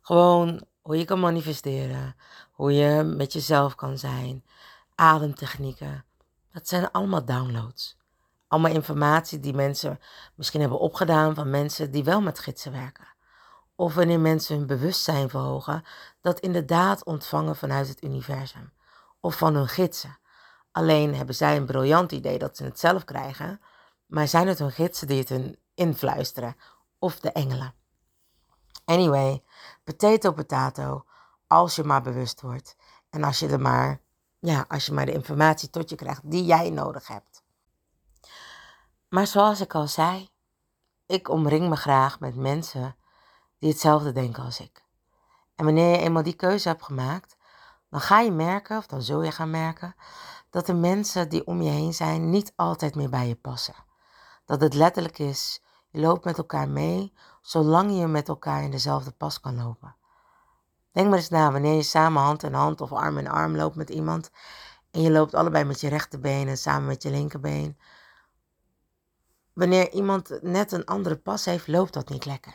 Gewoon 0.00 0.64
hoe 0.82 0.98
je 0.98 1.04
kan 1.04 1.20
manifesteren, 1.20 2.16
hoe 2.52 2.72
je 2.72 3.02
met 3.02 3.32
jezelf 3.32 3.74
kan 3.74 3.98
zijn, 3.98 4.44
ademtechnieken. 4.94 6.04
Dat 6.52 6.68
zijn 6.68 6.90
allemaal 6.90 7.24
downloads. 7.24 7.96
Allemaal 8.48 8.72
informatie 8.72 9.40
die 9.40 9.54
mensen 9.54 10.00
misschien 10.34 10.60
hebben 10.60 10.78
opgedaan 10.78 11.34
van 11.34 11.50
mensen 11.50 11.90
die 11.90 12.04
wel 12.04 12.20
met 12.20 12.38
gidsen 12.38 12.72
werken. 12.72 13.06
Of 13.74 13.94
wanneer 13.94 14.20
mensen 14.20 14.56
hun 14.56 14.66
bewustzijn 14.66 15.28
verhogen, 15.28 15.84
dat 16.20 16.40
inderdaad 16.40 17.04
ontvangen 17.04 17.56
vanuit 17.56 17.88
het 17.88 18.02
universum. 18.02 18.72
Of 19.20 19.36
van 19.36 19.54
hun 19.54 19.68
gidsen. 19.68 20.18
Alleen 20.72 21.14
hebben 21.14 21.34
zij 21.34 21.56
een 21.56 21.66
briljant 21.66 22.12
idee 22.12 22.38
dat 22.38 22.56
ze 22.56 22.64
het 22.64 22.78
zelf 22.78 23.04
krijgen. 23.04 23.60
Maar 24.06 24.28
zijn 24.28 24.48
het 24.48 24.58
hun 24.58 24.72
gidsen 24.72 25.06
die 25.06 25.18
het 25.18 25.28
hun 25.28 25.58
influisteren? 25.74 26.56
Of 26.98 27.20
de 27.20 27.32
engelen? 27.32 27.74
Anyway, 28.84 29.42
potato 29.84 30.32
potato, 30.32 31.04
als 31.46 31.76
je 31.76 31.84
maar 31.84 32.02
bewust 32.02 32.40
wordt. 32.40 32.76
En 33.10 33.24
als 33.24 33.38
je 33.38 33.48
er 33.48 33.60
maar, 33.60 34.00
ja, 34.38 34.64
als 34.68 34.86
je 34.86 34.92
maar 34.92 35.06
de 35.06 35.12
informatie 35.12 35.70
tot 35.70 35.90
je 35.90 35.96
krijgt 35.96 36.30
die 36.30 36.44
jij 36.44 36.70
nodig 36.70 37.06
hebt. 37.06 37.42
Maar 39.08 39.26
zoals 39.26 39.60
ik 39.60 39.74
al 39.74 39.88
zei, 39.88 40.28
ik 41.06 41.28
omring 41.28 41.68
me 41.68 41.76
graag 41.76 42.20
met 42.20 42.34
mensen 42.34 42.96
die 43.58 43.70
hetzelfde 43.70 44.12
denken 44.12 44.44
als 44.44 44.60
ik. 44.60 44.84
En 45.54 45.64
wanneer 45.64 45.90
je 45.90 45.98
eenmaal 45.98 46.22
die 46.22 46.36
keuze 46.36 46.68
hebt 46.68 46.82
gemaakt, 46.82 47.36
dan 47.90 48.00
ga 48.00 48.20
je 48.20 48.30
merken, 48.30 48.76
of 48.78 48.86
dan 48.86 49.02
zul 49.02 49.22
je 49.22 49.32
gaan 49.32 49.50
merken, 49.50 49.94
dat 50.50 50.66
de 50.66 50.74
mensen 50.74 51.28
die 51.28 51.46
om 51.46 51.62
je 51.62 51.70
heen 51.70 51.94
zijn 51.94 52.30
niet 52.30 52.52
altijd 52.56 52.94
meer 52.94 53.10
bij 53.10 53.28
je 53.28 53.34
passen. 53.34 53.74
Dat 54.46 54.60
het 54.60 54.74
letterlijk 54.74 55.18
is, 55.18 55.62
je 55.90 56.00
loopt 56.00 56.24
met 56.24 56.38
elkaar 56.38 56.68
mee, 56.68 57.12
zolang 57.42 57.98
je 57.98 58.06
met 58.06 58.28
elkaar 58.28 58.62
in 58.62 58.70
dezelfde 58.70 59.10
pas 59.10 59.40
kan 59.40 59.56
lopen. 59.56 59.96
Denk 60.92 61.08
maar 61.08 61.18
eens 61.18 61.28
na 61.28 61.52
wanneer 61.52 61.74
je 61.74 61.82
samen 61.82 62.22
hand 62.22 62.42
in 62.42 62.54
hand 62.54 62.80
of 62.80 62.92
arm 62.92 63.18
in 63.18 63.28
arm 63.28 63.56
loopt 63.56 63.76
met 63.76 63.90
iemand. 63.90 64.30
En 64.90 65.00
je 65.02 65.10
loopt 65.10 65.34
allebei 65.34 65.64
met 65.64 65.80
je 65.80 65.88
rechterbeen 65.88 66.48
en 66.48 66.56
samen 66.56 66.86
met 66.86 67.02
je 67.02 67.10
linkerbeen. 67.10 67.78
Wanneer 69.52 69.92
iemand 69.92 70.42
net 70.42 70.72
een 70.72 70.84
andere 70.84 71.16
pas 71.16 71.44
heeft, 71.44 71.68
loopt 71.68 71.92
dat 71.92 72.08
niet 72.08 72.24
lekker. 72.24 72.54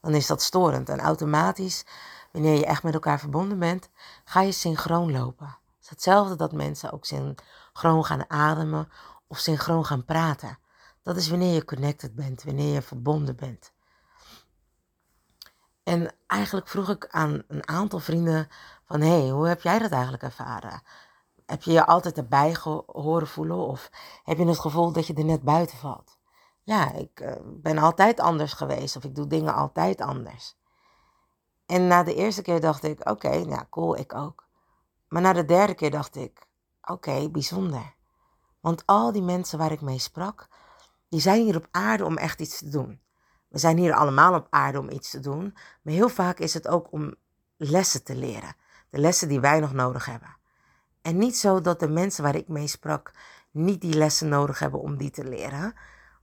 Dan 0.00 0.14
is 0.14 0.26
dat 0.26 0.42
storend. 0.42 0.88
En 0.88 1.00
automatisch, 1.00 1.84
wanneer 2.32 2.58
je 2.58 2.66
echt 2.66 2.82
met 2.82 2.94
elkaar 2.94 3.18
verbonden 3.18 3.58
bent, 3.58 3.88
ga 4.24 4.40
je 4.40 4.52
synchroon 4.52 5.12
lopen. 5.12 5.46
Het 5.46 5.82
is 5.82 5.88
hetzelfde 5.88 6.36
dat 6.36 6.52
mensen 6.52 6.92
ook 6.92 7.04
synchroon 7.04 8.04
gaan 8.04 8.30
ademen 8.30 8.88
of 9.26 9.38
synchroon 9.38 9.84
gaan 9.84 10.04
praten. 10.04 10.58
Dat 11.02 11.16
is 11.16 11.28
wanneer 11.28 11.54
je 11.54 11.64
connected 11.64 12.14
bent, 12.14 12.42
wanneer 12.42 12.72
je 12.72 12.82
verbonden 12.82 13.36
bent. 13.36 13.72
En 15.82 16.14
eigenlijk 16.26 16.68
vroeg 16.68 16.88
ik 16.88 17.06
aan 17.10 17.42
een 17.48 17.68
aantal 17.68 17.98
vrienden 17.98 18.48
van, 18.84 19.00
hé, 19.00 19.20
hey, 19.20 19.30
hoe 19.30 19.48
heb 19.48 19.60
jij 19.60 19.78
dat 19.78 19.90
eigenlijk 19.90 20.22
ervaren? 20.22 20.82
Heb 21.46 21.62
je 21.62 21.72
je 21.72 21.86
altijd 21.86 22.16
erbij 22.16 22.56
horen 22.86 23.26
voelen 23.26 23.56
of 23.56 23.90
heb 24.24 24.38
je 24.38 24.46
het 24.46 24.58
gevoel 24.58 24.92
dat 24.92 25.06
je 25.06 25.14
er 25.14 25.24
net 25.24 25.42
buiten 25.42 25.78
valt? 25.78 26.18
Ja, 26.62 26.92
ik 26.92 27.20
uh, 27.20 27.32
ben 27.44 27.78
altijd 27.78 28.20
anders 28.20 28.52
geweest 28.52 28.96
of 28.96 29.04
ik 29.04 29.14
doe 29.14 29.26
dingen 29.26 29.54
altijd 29.54 30.00
anders. 30.00 30.56
En 31.66 31.86
na 31.86 32.02
de 32.02 32.14
eerste 32.14 32.42
keer 32.42 32.60
dacht 32.60 32.82
ik, 32.82 33.00
oké, 33.00 33.10
okay, 33.10 33.42
nou 33.42 33.64
cool, 33.70 33.96
ik 33.96 34.14
ook. 34.14 34.46
Maar 35.08 35.22
na 35.22 35.32
de 35.32 35.44
derde 35.44 35.74
keer 35.74 35.90
dacht 35.90 36.16
ik, 36.16 36.46
oké, 36.82 37.28
bijzonder. 37.30 37.94
Want 38.60 38.82
al 38.86 39.12
die 39.12 39.22
mensen 39.22 39.58
waar 39.58 39.72
ik 39.72 39.80
mee 39.80 39.98
sprak, 39.98 40.48
die 41.12 41.20
zijn 41.20 41.44
hier 41.44 41.56
op 41.56 41.68
aarde 41.70 42.04
om 42.04 42.16
echt 42.16 42.40
iets 42.40 42.58
te 42.58 42.68
doen. 42.68 43.00
We 43.48 43.58
zijn 43.58 43.76
hier 43.76 43.94
allemaal 43.94 44.34
op 44.34 44.46
aarde 44.50 44.78
om 44.78 44.90
iets 44.90 45.10
te 45.10 45.20
doen, 45.20 45.56
maar 45.82 45.94
heel 45.94 46.08
vaak 46.08 46.38
is 46.38 46.54
het 46.54 46.68
ook 46.68 46.92
om 46.92 47.14
lessen 47.56 48.04
te 48.04 48.14
leren. 48.14 48.54
De 48.90 48.98
lessen 48.98 49.28
die 49.28 49.40
wij 49.40 49.60
nog 49.60 49.72
nodig 49.72 50.06
hebben. 50.06 50.36
En 51.02 51.18
niet 51.18 51.36
zo 51.36 51.60
dat 51.60 51.80
de 51.80 51.88
mensen 51.88 52.22
waar 52.22 52.34
ik 52.34 52.48
mee 52.48 52.66
sprak 52.66 53.12
niet 53.50 53.80
die 53.80 53.94
lessen 53.94 54.28
nodig 54.28 54.58
hebben 54.58 54.80
om 54.80 54.96
die 54.96 55.10
te 55.10 55.24
leren, 55.24 55.74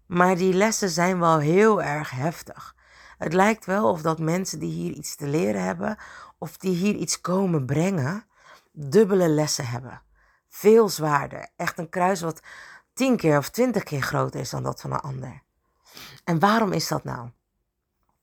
maar 0.06 0.36
die 0.36 0.54
lessen 0.54 0.90
zijn 0.90 1.20
wel 1.20 1.40
heel 1.40 1.82
erg 1.82 2.12
heftig. 2.12 2.76
Het 3.18 3.34
lijkt 3.34 3.66
wel 3.66 3.90
of 3.90 4.02
dat 4.02 4.20
mensen 4.20 4.60
die 4.60 4.72
hier 4.72 4.92
iets 4.92 5.16
te 5.16 5.28
leren 5.28 5.64
hebben, 5.64 5.98
of 6.38 6.58
die 6.58 6.76
hier 6.76 6.96
iets 6.96 7.22
komen 7.22 7.66
brengen, 7.66 8.24
dubbele 8.72 9.30
lessen 9.30 9.68
hebben. 9.68 10.02
Veel 10.48 10.90
zwaarder. 10.90 11.48
Echt 11.56 11.78
een 11.78 11.90
kruis 11.90 12.22
wat 12.22 12.42
tien 13.00 13.18
keer 13.18 13.38
of 13.38 13.50
twintig 13.50 13.84
keer 13.84 14.02
groter 14.02 14.40
is 14.40 14.50
dan 14.50 14.64
dat 14.64 14.82
van 14.82 14.92
een 14.92 15.00
ander. 15.00 15.42
En 16.24 16.40
waarom 16.40 16.72
is 16.72 16.88
dat 16.88 17.04
nou? 17.04 17.30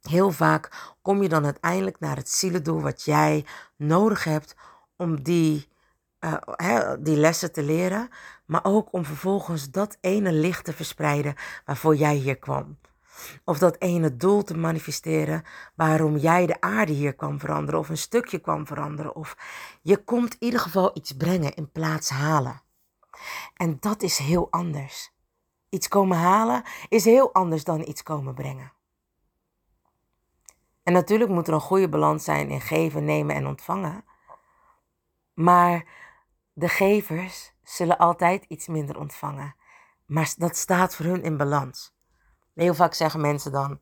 Heel 0.03 0.31
vaak 0.31 0.95
kom 1.03 1.23
je 1.23 1.29
dan 1.29 1.45
uiteindelijk 1.45 2.01
naar 2.01 2.17
het 2.17 2.29
zielendoel 2.29 2.81
wat 2.81 3.03
jij 3.03 3.47
nodig 3.77 4.25
hebt 4.25 4.55
om 4.97 5.23
die, 5.23 5.69
uh, 6.21 6.93
die 6.99 7.17
lessen 7.17 7.53
te 7.53 7.63
leren, 7.63 8.09
maar 8.47 8.65
ook 8.65 8.93
om 8.93 9.05
vervolgens 9.05 9.71
dat 9.71 9.97
ene 10.01 10.33
licht 10.33 10.65
te 10.65 10.73
verspreiden 10.73 11.35
waarvoor 11.65 11.97
jij 11.97 12.15
hier 12.15 12.39
kwam. 12.39 12.79
Of 13.45 13.59
dat 13.59 13.77
ene 13.79 14.17
doel 14.17 14.43
te 14.43 14.57
manifesteren 14.57 15.43
waarom 15.75 16.17
jij 16.17 16.47
de 16.47 16.61
aarde 16.61 16.93
hier 16.93 17.15
kwam 17.15 17.41
veranderen 17.41 17.81
of 17.81 17.89
een 17.89 17.99
stukje 17.99 18.39
kwam 18.39 18.67
veranderen. 18.67 19.15
Of 19.15 19.37
je 19.83 19.97
komt 19.97 20.33
in 20.33 20.43
ieder 20.45 20.61
geval 20.61 20.91
iets 20.95 21.13
brengen 21.13 21.55
in 21.55 21.73
plaats 21.73 22.11
halen. 22.11 22.65
En 23.55 23.77
dat 23.81 24.03
is 24.03 24.19
heel 24.19 24.51
anders. 24.51 25.15
Iets 25.69 25.89
komen 25.89 26.17
halen 26.17 26.63
is 26.89 27.05
heel 27.05 27.35
anders 27.35 27.65
dan 27.65 27.89
iets 27.89 28.03
komen 28.03 28.35
brengen. 28.35 28.73
En 30.83 30.93
natuurlijk 30.93 31.31
moet 31.31 31.49
er 31.49 31.55
een 31.55 31.61
goede 31.61 31.89
balans 31.89 32.25
zijn 32.25 32.51
in 32.51 32.61
geven, 32.61 33.05
nemen 33.05 33.35
en 33.35 33.47
ontvangen. 33.47 34.05
Maar 35.35 35.85
de 36.53 36.69
gevers 36.69 37.53
zullen 37.63 37.99
altijd 37.99 38.45
iets 38.49 38.67
minder 38.67 38.99
ontvangen. 38.99 39.55
Maar 40.07 40.35
dat 40.37 40.57
staat 40.57 40.95
voor 40.95 41.05
hun 41.05 41.23
in 41.23 41.37
balans. 41.37 41.95
Heel 42.55 42.75
vaak 42.75 42.95
zeggen 42.95 43.21
mensen 43.21 43.53
dan, 43.53 43.81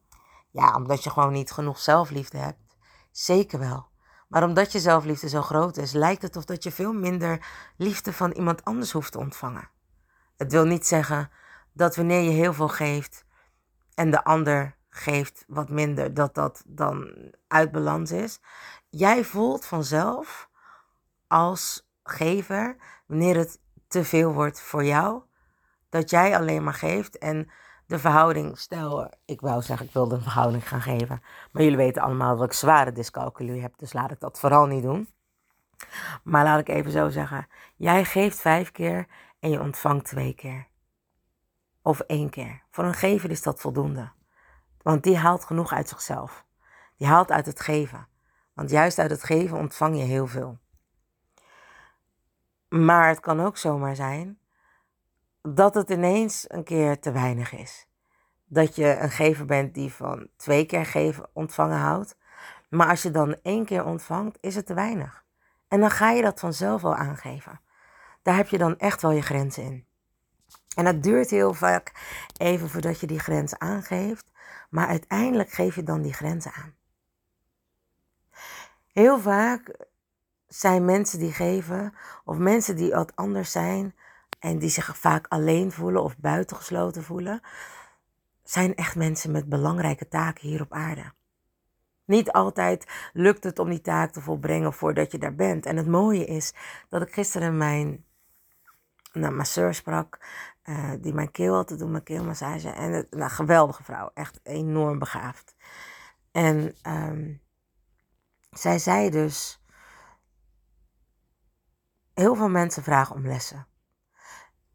ja, 0.50 0.74
omdat 0.74 1.04
je 1.04 1.11
gewoon 1.11 1.32
niet 1.32 1.50
genoeg 1.50 1.78
zelfliefde 1.78 2.38
hebt. 2.38 2.76
Zeker 3.11 3.59
wel. 3.59 3.87
Maar 4.35 4.42
omdat 4.44 4.73
je 4.73 4.81
zelfliefde 4.81 5.29
zo 5.29 5.42
groot 5.42 5.77
is, 5.77 5.92
lijkt 5.92 6.23
het 6.23 6.37
of 6.37 6.44
dat 6.44 6.62
je 6.62 6.73
veel 6.73 6.92
minder 6.92 7.47
liefde 7.77 8.12
van 8.12 8.31
iemand 8.31 8.64
anders 8.64 8.92
hoeft 8.92 9.12
te 9.12 9.18
ontvangen. 9.18 9.68
Het 10.37 10.53
wil 10.53 10.64
niet 10.64 10.87
zeggen 10.87 11.31
dat 11.73 11.97
wanneer 11.97 12.20
je 12.20 12.31
heel 12.31 12.53
veel 12.53 12.68
geeft 12.68 13.25
en 13.94 14.11
de 14.11 14.25
ander 14.25 14.77
geeft 14.88 15.44
wat 15.49 15.68
minder, 15.68 16.14
dat 16.14 16.35
dat 16.35 16.62
dan 16.66 17.14
uit 17.49 17.73
balans 17.73 18.11
is. 18.11 18.40
Jij 18.90 19.25
voelt 19.25 19.64
vanzelf 19.64 20.49
als 21.27 21.88
gever, 22.03 22.77
wanneer 23.07 23.37
het 23.37 23.61
te 23.88 24.05
veel 24.05 24.33
wordt 24.33 24.61
voor 24.61 24.85
jou, 24.85 25.23
dat 25.88 26.11
jij 26.11 26.37
alleen 26.37 26.64
maar 26.64 26.75
geeft 26.75 27.18
en 27.18 27.51
de 27.87 27.99
verhouding, 27.99 28.59
stel, 28.59 29.11
ik 29.25 29.40
wou 29.40 29.62
zeggen, 29.62 29.87
ik 29.87 29.92
wilde 29.92 30.14
een 30.14 30.23
verhouding 30.23 30.68
gaan 30.68 30.83
geven, 30.83 31.23
maar 31.53 31.62
jullie 31.62 31.77
weten 31.77 32.03
allemaal 32.03 32.37
dat 32.37 32.47
ik 32.47 32.53
zware 32.53 32.92
dyscalculie 32.92 33.62
heb, 33.62 33.79
dus 33.79 33.92
laat 33.92 34.11
ik 34.11 34.20
dat 34.20 34.38
vooral 34.38 34.66
niet 34.66 34.83
doen. 34.83 35.09
Maar 36.23 36.44
laat 36.44 36.61
ik 36.61 36.68
even 36.68 36.90
zo 36.90 37.09
zeggen, 37.09 37.47
jij 37.77 38.05
geeft 38.05 38.40
vijf 38.40 38.73
keer 38.73 39.07
en 39.40 39.51
je 39.51 39.61
ontvangt 39.61 40.05
twee 40.05 40.35
keer. 40.35 40.66
Of 41.83 42.01
één 42.01 42.31
keer. 42.31 42.62
Voor 42.70 42.85
een 42.85 42.94
gever 42.94 43.31
is 43.31 43.42
dat 43.42 43.61
voldoende. 43.61 44.12
Want 44.83 45.03
die 45.03 45.16
haalt 45.16 45.44
genoeg 45.44 45.73
uit 45.73 45.88
zichzelf. 45.88 46.44
Die 46.97 47.07
haalt 47.07 47.31
uit 47.31 47.47
het 47.47 47.61
geven. 47.61 48.09
Want 48.53 48.70
juist 48.70 48.99
uit 48.99 49.11
het 49.11 49.25
geven 49.25 49.59
ontvang 49.59 49.97
je 49.97 50.03
heel 50.03 50.27
veel. 50.27 50.59
Maar 52.68 53.09
het 53.09 53.20
kan 53.20 53.40
ook 53.40 53.57
zomaar 53.57 53.97
zijn 53.97 54.38
dat 55.52 55.74
het 55.74 55.90
ineens 55.90 56.44
een 56.48 56.64
keer 56.64 57.00
te 57.00 57.12
weinig 57.12 57.52
is. 57.52 57.87
Dat 58.44 58.76
je 58.76 58.98
een 58.98 59.11
gever 59.11 59.44
bent 59.46 59.74
die 59.74 59.92
van 59.92 60.28
twee 60.37 60.66
keer 60.66 60.87
geven, 60.87 61.28
ontvangen 61.33 61.78
houdt. 61.78 62.16
Maar 62.68 62.88
als 62.88 63.02
je 63.02 63.11
dan 63.11 63.37
één 63.42 63.64
keer 63.64 63.85
ontvangt, 63.85 64.38
is 64.40 64.54
het 64.54 64.66
te 64.66 64.74
weinig. 64.74 65.24
En 65.68 65.80
dan 65.80 65.90
ga 65.90 66.11
je 66.11 66.22
dat 66.22 66.40
vanzelf 66.40 66.83
wel 66.83 66.94
aangeven. 66.94 67.61
Daar 68.22 68.37
heb 68.37 68.48
je 68.48 68.59
dan 68.59 68.78
echt 68.78 69.02
wel 69.02 69.11
je 69.11 69.22
grenzen 69.22 69.62
in. 69.62 69.87
En 70.76 70.87
het 70.87 71.02
duurt 71.02 71.30
heel 71.30 71.54
vaak 71.54 71.92
even 72.37 72.70
voordat 72.70 73.00
je 73.00 73.07
die 73.07 73.18
grens 73.18 73.59
aangeeft. 73.59 74.30
Maar 74.70 74.87
uiteindelijk 74.87 75.50
geef 75.50 75.74
je 75.74 75.83
dan 75.83 76.02
die 76.02 76.12
grenzen 76.12 76.52
aan. 76.52 76.74
Heel 78.92 79.18
vaak 79.18 79.87
zijn 80.46 80.85
mensen 80.85 81.18
die 81.18 81.33
geven, 81.33 81.94
of 82.24 82.38
mensen 82.38 82.76
die 82.76 82.90
wat 82.90 83.16
anders 83.16 83.52
zijn, 83.52 83.94
en 84.44 84.59
die 84.59 84.68
zich 84.68 84.98
vaak 84.98 85.26
alleen 85.28 85.72
voelen 85.72 86.02
of 86.02 86.18
buitengesloten 86.18 87.02
voelen, 87.02 87.40
zijn 88.42 88.74
echt 88.74 88.96
mensen 88.96 89.30
met 89.30 89.48
belangrijke 89.48 90.09
taken 90.09 90.48
hier 90.48 90.61
op 90.61 90.72
aarde. 90.72 91.12
Niet 92.04 92.33
altijd 92.33 92.87
lukt 93.12 93.44
het 93.44 93.59
om 93.59 93.68
die 93.68 93.80
taak 93.80 94.12
te 94.12 94.20
volbrengen 94.20 94.72
voordat 94.72 95.12
je 95.12 95.18
daar 95.18 95.35
bent. 95.35 95.66
En 95.66 95.76
het 95.76 95.87
mooie 95.87 96.24
is 96.24 96.54
dat 96.88 97.02
ik 97.02 97.12
gisteren 97.12 97.57
mijn 97.57 98.04
nou, 99.12 99.35
masseur 99.35 99.74
sprak, 99.74 100.18
uh, 100.64 100.90
die 101.00 101.14
mijn 101.14 101.30
keel 101.30 101.54
had 101.54 101.66
te 101.66 101.76
doen, 101.76 101.90
mijn 101.90 102.02
keelmassage. 102.02 102.70
En 102.70 102.92
het, 102.92 103.11
nou, 103.11 103.30
geweldige 103.30 103.83
vrouw, 103.83 104.11
echt 104.14 104.40
enorm 104.42 104.98
begaafd. 104.98 105.54
En 106.33 106.76
um, 106.87 107.40
zij 108.50 108.78
zei 108.78 109.11
dus, 109.11 109.62
heel 112.14 112.35
veel 112.35 112.48
mensen 112.48 112.83
vragen 112.83 113.16
om 113.16 113.26
lessen. 113.26 113.66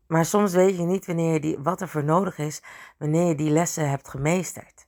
Maar 0.10 0.26
soms 0.26 0.54
weet 0.54 0.78
je 0.78 0.84
niet 0.84 1.06
wanneer 1.06 1.34
je 1.34 1.40
die, 1.40 1.58
wat 1.60 1.82
er 1.82 1.88
voor 1.88 2.04
nodig 2.04 2.38
is 2.38 2.62
wanneer 2.98 3.28
je 3.28 3.36
die 3.36 3.50
lessen 3.50 3.90
hebt 3.90 4.08
gemeesterd. 4.08 4.88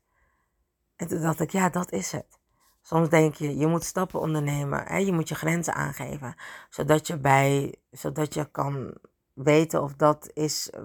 En 0.95 1.07
toen 1.07 1.21
dacht 1.21 1.39
ik, 1.39 1.49
ja, 1.49 1.69
dat 1.69 1.91
is 1.91 2.11
het. 2.11 2.39
Soms 2.81 3.09
denk 3.09 3.35
je, 3.35 3.57
je 3.57 3.67
moet 3.67 3.83
stappen 3.83 4.19
ondernemen. 4.19 4.83
Hè? 4.85 4.97
Je 4.97 5.11
moet 5.11 5.29
je 5.29 5.35
grenzen 5.35 5.73
aangeven. 5.73 6.35
Zodat 6.69 7.07
je, 7.07 7.17
bij, 7.17 7.75
zodat 7.91 8.33
je 8.33 8.51
kan 8.51 8.93
weten 9.33 9.81
of 9.83 9.93
dat 9.93 10.29
is 10.33 10.69
eh, 10.69 10.81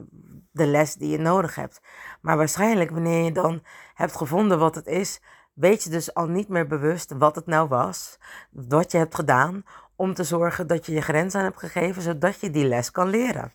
de 0.50 0.66
les 0.66 0.94
die 0.94 1.08
je 1.10 1.18
nodig 1.18 1.54
hebt. 1.54 1.80
Maar 2.20 2.36
waarschijnlijk 2.36 2.90
wanneer 2.90 3.24
je 3.24 3.32
dan 3.32 3.62
hebt 3.94 4.16
gevonden 4.16 4.58
wat 4.58 4.74
het 4.74 4.86
is, 4.86 5.20
weet 5.52 5.82
je 5.82 5.90
dus 5.90 6.14
al 6.14 6.26
niet 6.26 6.48
meer 6.48 6.66
bewust 6.66 7.12
wat 7.18 7.34
het 7.34 7.46
nou 7.46 7.68
was. 7.68 8.18
Wat 8.50 8.92
je 8.92 8.98
hebt 8.98 9.14
gedaan 9.14 9.64
om 9.94 10.14
te 10.14 10.24
zorgen 10.24 10.66
dat 10.66 10.86
je 10.86 10.92
je 10.92 11.00
grenzen 11.00 11.40
aan 11.40 11.46
hebt 11.46 11.58
gegeven, 11.58 12.02
zodat 12.02 12.40
je 12.40 12.50
die 12.50 12.66
les 12.68 12.90
kan 12.90 13.08
leren. 13.08 13.52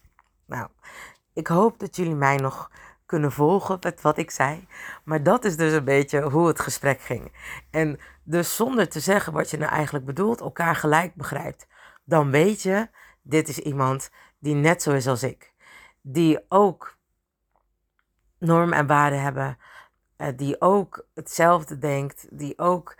Nou, 0.52 0.68
ik 1.34 1.48
hoop 1.48 1.80
dat 1.80 1.96
jullie 1.96 2.16
mij 2.16 2.38
nog 2.38 2.72
kunnen 3.06 3.32
volgen 3.32 3.78
met 3.82 4.02
wat 4.02 4.18
ik 4.18 4.32
zei. 4.32 4.68
Maar 5.04 5.24
dat 5.24 5.46
is 5.46 5.58
dus 5.58 5.74
een 5.74 5.84
beetje 5.84 6.22
hoe 6.22 6.48
het 6.48 6.60
gesprek 6.60 7.02
ging. 7.02 7.32
En 7.70 8.00
dus 8.24 8.56
zonder 8.56 8.90
te 8.90 9.00
zeggen 9.00 9.34
wat 9.34 9.50
je 9.50 9.58
nou 9.58 9.72
eigenlijk 9.72 10.06
bedoelt, 10.06 10.42
elkaar 10.42 10.76
gelijk 10.76 11.16
begrijpt. 11.16 11.68
Dan 12.04 12.32
weet 12.32 12.62
je, 12.62 12.90
dit 13.22 13.48
is 13.48 13.60
iemand 13.60 14.12
die 14.40 14.56
net 14.56 14.82
zo 14.82 14.92
is 14.92 15.08
als 15.08 15.24
ik. 15.24 15.54
Die 16.02 16.46
ook 16.50 16.98
normen 18.38 18.78
en 18.78 18.88
waarden 18.88 19.22
hebben. 19.22 19.58
Eh, 20.16 20.28
die 20.36 20.62
ook 20.62 21.06
hetzelfde 21.14 21.78
denkt. 21.78 22.28
Die 22.30 22.60
ook 22.60 22.96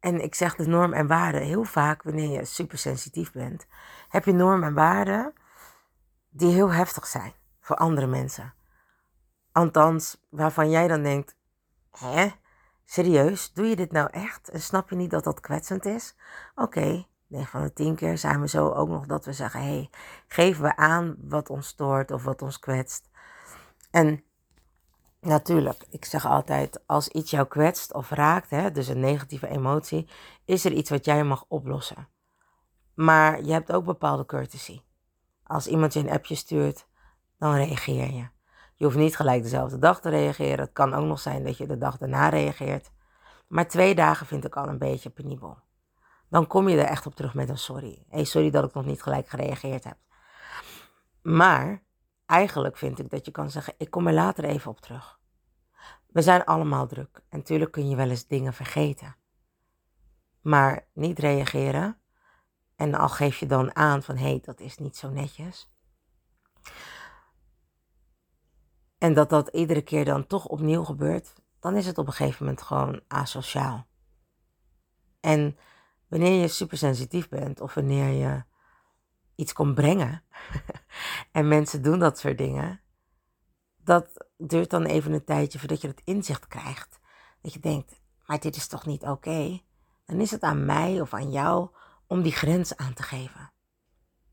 en 0.00 0.22
ik 0.22 0.34
zeg 0.34 0.54
de 0.54 0.66
norm 0.66 0.92
en 0.92 1.06
waarde 1.06 1.38
heel 1.38 1.64
vaak 1.64 2.02
wanneer 2.02 2.30
je 2.30 2.44
super 2.44 2.78
sensitief 2.78 3.32
bent, 3.32 3.66
heb 4.08 4.24
je 4.24 4.32
normen 4.32 4.68
en 4.68 4.74
waarden 4.74 5.32
die 6.36 6.52
heel 6.52 6.72
heftig 6.72 7.06
zijn 7.06 7.32
voor 7.60 7.76
andere 7.76 8.06
mensen. 8.06 8.54
Althans, 9.52 10.20
waarvan 10.28 10.70
jij 10.70 10.88
dan 10.88 11.02
denkt, 11.02 11.36
hè, 11.90 12.28
serieus, 12.84 13.52
doe 13.52 13.66
je 13.66 13.76
dit 13.76 13.92
nou 13.92 14.08
echt? 14.10 14.48
En 14.48 14.60
snap 14.60 14.90
je 14.90 14.96
niet 14.96 15.10
dat 15.10 15.24
dat 15.24 15.40
kwetsend 15.40 15.84
is? 15.84 16.14
Oké, 16.54 16.78
okay, 16.78 17.06
9 17.26 17.46
van 17.48 17.62
de 17.62 17.72
10 17.72 17.94
keer 17.94 18.18
zijn 18.18 18.40
we 18.40 18.48
zo 18.48 18.70
ook 18.70 18.88
nog 18.88 19.06
dat 19.06 19.24
we 19.24 19.32
zeggen, 19.32 19.60
hé, 19.60 19.66
hey, 19.66 19.90
geven 20.28 20.62
we 20.62 20.76
aan 20.76 21.16
wat 21.18 21.50
ons 21.50 21.66
stoort 21.66 22.10
of 22.10 22.24
wat 22.24 22.42
ons 22.42 22.58
kwetst. 22.58 23.08
En 23.90 24.24
Natuurlijk, 25.24 25.84
ik 25.90 26.04
zeg 26.04 26.26
altijd, 26.26 26.80
als 26.86 27.08
iets 27.08 27.30
jou 27.30 27.46
kwetst 27.46 27.94
of 27.94 28.10
raakt, 28.10 28.50
hè, 28.50 28.70
dus 28.70 28.88
een 28.88 29.00
negatieve 29.00 29.48
emotie, 29.48 30.08
is 30.44 30.64
er 30.64 30.72
iets 30.72 30.90
wat 30.90 31.04
jij 31.04 31.24
mag 31.24 31.44
oplossen. 31.48 32.08
Maar 32.94 33.42
je 33.42 33.52
hebt 33.52 33.72
ook 33.72 33.84
bepaalde 33.84 34.26
courtesy. 34.26 34.80
Als 35.46 35.66
iemand 35.66 35.92
je 35.92 36.00
een 36.00 36.10
appje 36.10 36.34
stuurt, 36.34 36.86
dan 37.38 37.54
reageer 37.54 38.12
je. 38.12 38.26
Je 38.74 38.84
hoeft 38.84 38.96
niet 38.96 39.16
gelijk 39.16 39.42
dezelfde 39.42 39.78
dag 39.78 40.00
te 40.00 40.08
reageren. 40.08 40.58
Het 40.58 40.72
kan 40.72 40.94
ook 40.94 41.04
nog 41.04 41.20
zijn 41.20 41.44
dat 41.44 41.56
je 41.56 41.66
de 41.66 41.78
dag 41.78 41.98
daarna 41.98 42.28
reageert. 42.28 42.90
Maar 43.46 43.68
twee 43.68 43.94
dagen 43.94 44.26
vind 44.26 44.44
ik 44.44 44.56
al 44.56 44.68
een 44.68 44.78
beetje 44.78 45.10
penibel. 45.10 45.58
Dan 46.28 46.46
kom 46.46 46.68
je 46.68 46.78
er 46.78 46.88
echt 46.88 47.06
op 47.06 47.14
terug 47.14 47.34
met 47.34 47.48
een 47.48 47.58
sorry. 47.58 48.04
Hey, 48.08 48.24
sorry 48.24 48.50
dat 48.50 48.64
ik 48.64 48.74
nog 48.74 48.84
niet 48.84 49.02
gelijk 49.02 49.28
gereageerd 49.28 49.84
heb. 49.84 49.96
Maar 51.22 51.82
eigenlijk 52.26 52.76
vind 52.76 52.98
ik 52.98 53.10
dat 53.10 53.24
je 53.24 53.30
kan 53.30 53.50
zeggen: 53.50 53.74
ik 53.78 53.90
kom 53.90 54.06
er 54.06 54.12
later 54.12 54.44
even 54.44 54.70
op 54.70 54.80
terug. 54.80 55.18
We 56.06 56.22
zijn 56.22 56.44
allemaal 56.44 56.86
druk 56.86 57.22
en 57.28 57.38
natuurlijk 57.38 57.72
kun 57.72 57.88
je 57.88 57.96
wel 57.96 58.10
eens 58.10 58.26
dingen 58.26 58.52
vergeten. 58.52 59.16
Maar 60.40 60.86
niet 60.92 61.18
reageren 61.18 61.98
en 62.76 62.94
al 62.94 63.08
geef 63.08 63.36
je 63.36 63.46
dan 63.46 63.76
aan 63.76 64.02
van 64.02 64.16
hé, 64.16 64.28
hey, 64.28 64.40
dat 64.42 64.60
is 64.60 64.78
niet 64.78 64.96
zo 64.96 65.10
netjes. 65.10 65.72
En 68.98 69.14
dat 69.14 69.30
dat 69.30 69.48
iedere 69.48 69.82
keer 69.82 70.04
dan 70.04 70.26
toch 70.26 70.46
opnieuw 70.46 70.84
gebeurt, 70.84 71.34
dan 71.60 71.76
is 71.76 71.86
het 71.86 71.98
op 71.98 72.06
een 72.06 72.12
gegeven 72.12 72.44
moment 72.44 72.62
gewoon 72.62 73.00
asociaal. 73.08 73.86
En 75.20 75.58
wanneer 76.08 76.40
je 76.40 76.48
supersensitief 76.48 77.28
bent 77.28 77.60
of 77.60 77.74
wanneer 77.74 78.08
je 78.08 78.42
iets 79.34 79.52
komt 79.52 79.74
brengen 79.74 80.22
en 81.32 81.48
mensen 81.48 81.82
doen 81.82 81.98
dat 81.98 82.18
soort 82.18 82.38
dingen, 82.38 82.80
dat 83.76 84.26
duurt 84.36 84.70
dan 84.70 84.84
even 84.84 85.12
een 85.12 85.24
tijdje 85.24 85.58
voordat 85.58 85.80
je 85.80 85.88
het 85.88 86.02
inzicht 86.04 86.46
krijgt. 86.46 86.98
Dat 87.40 87.52
je 87.52 87.60
denkt, 87.60 88.00
maar 88.26 88.40
dit 88.40 88.56
is 88.56 88.66
toch 88.66 88.86
niet 88.86 89.02
oké? 89.02 89.60
Dan 90.04 90.20
is 90.20 90.30
het 90.30 90.42
aan 90.42 90.64
mij 90.64 91.00
of 91.00 91.14
aan 91.14 91.30
jou 91.30 91.68
om 92.06 92.22
die 92.22 92.32
grens 92.32 92.76
aan 92.76 92.94
te 92.94 93.02
geven. 93.02 93.52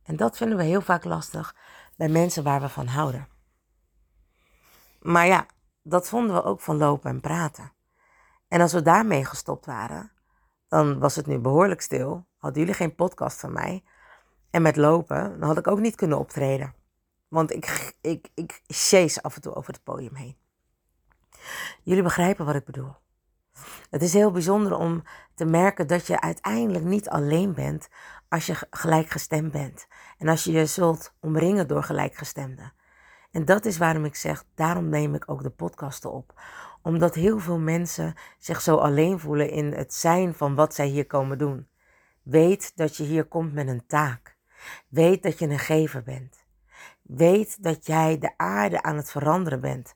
En 0.03 0.15
dat 0.15 0.37
vinden 0.37 0.57
we 0.57 0.63
heel 0.63 0.81
vaak 0.81 1.03
lastig 1.03 1.55
bij 1.95 2.09
mensen 2.09 2.43
waar 2.43 2.61
we 2.61 2.69
van 2.69 2.87
houden. 2.87 3.27
Maar 4.99 5.27
ja, 5.27 5.45
dat 5.81 6.09
vonden 6.09 6.35
we 6.35 6.43
ook 6.43 6.61
van 6.61 6.77
lopen 6.77 7.09
en 7.09 7.21
praten. 7.21 7.73
En 8.47 8.61
als 8.61 8.73
we 8.73 8.81
daarmee 8.81 9.25
gestopt 9.25 9.65
waren, 9.65 10.11
dan 10.67 10.99
was 10.99 11.15
het 11.15 11.25
nu 11.25 11.39
behoorlijk 11.39 11.81
stil. 11.81 12.27
Hadden 12.37 12.59
jullie 12.59 12.75
geen 12.75 12.95
podcast 12.95 13.39
van 13.39 13.53
mij. 13.53 13.83
En 14.49 14.61
met 14.61 14.75
lopen, 14.75 15.39
dan 15.39 15.47
had 15.47 15.57
ik 15.57 15.67
ook 15.67 15.79
niet 15.79 15.95
kunnen 15.95 16.19
optreden. 16.19 16.73
Want 17.27 17.51
ik, 17.51 17.95
ik, 18.01 18.29
ik 18.33 18.61
chase 18.67 19.23
af 19.23 19.35
en 19.35 19.41
toe 19.41 19.55
over 19.55 19.73
het 19.73 19.83
podium 19.83 20.15
heen. 20.15 20.37
Jullie 21.83 22.03
begrijpen 22.03 22.45
wat 22.45 22.55
ik 22.55 22.65
bedoel. 22.65 22.95
Het 23.89 24.01
is 24.01 24.13
heel 24.13 24.31
bijzonder 24.31 24.77
om 24.77 25.03
te 25.35 25.45
merken 25.45 25.87
dat 25.87 26.07
je 26.07 26.21
uiteindelijk 26.21 26.85
niet 26.85 27.09
alleen 27.09 27.53
bent 27.53 27.89
als 28.29 28.45
je 28.45 28.55
gelijkgestemd 28.69 29.51
bent. 29.51 29.87
En 30.17 30.27
als 30.27 30.43
je 30.43 30.51
je 30.51 30.65
zult 30.65 31.13
omringen 31.19 31.67
door 31.67 31.83
gelijkgestemden. 31.83 32.73
En 33.31 33.45
dat 33.45 33.65
is 33.65 33.77
waarom 33.77 34.05
ik 34.05 34.15
zeg, 34.15 34.43
daarom 34.55 34.89
neem 34.89 35.15
ik 35.15 35.31
ook 35.31 35.43
de 35.43 35.49
podcasten 35.49 36.11
op. 36.11 36.41
Omdat 36.81 37.15
heel 37.15 37.39
veel 37.39 37.59
mensen 37.59 38.13
zich 38.37 38.61
zo 38.61 38.75
alleen 38.75 39.19
voelen 39.19 39.49
in 39.49 39.73
het 39.73 39.93
zijn 39.93 40.33
van 40.33 40.55
wat 40.55 40.75
zij 40.75 40.87
hier 40.87 41.07
komen 41.07 41.37
doen. 41.37 41.67
Weet 42.23 42.71
dat 42.75 42.97
je 42.97 43.03
hier 43.03 43.25
komt 43.25 43.53
met 43.53 43.67
een 43.67 43.85
taak. 43.87 44.37
Weet 44.87 45.23
dat 45.23 45.39
je 45.39 45.47
een 45.47 45.59
gever 45.59 46.03
bent. 46.03 46.45
Weet 47.01 47.63
dat 47.63 47.85
jij 47.85 48.17
de 48.17 48.33
aarde 48.37 48.83
aan 48.83 48.95
het 48.95 49.11
veranderen 49.11 49.61
bent. 49.61 49.95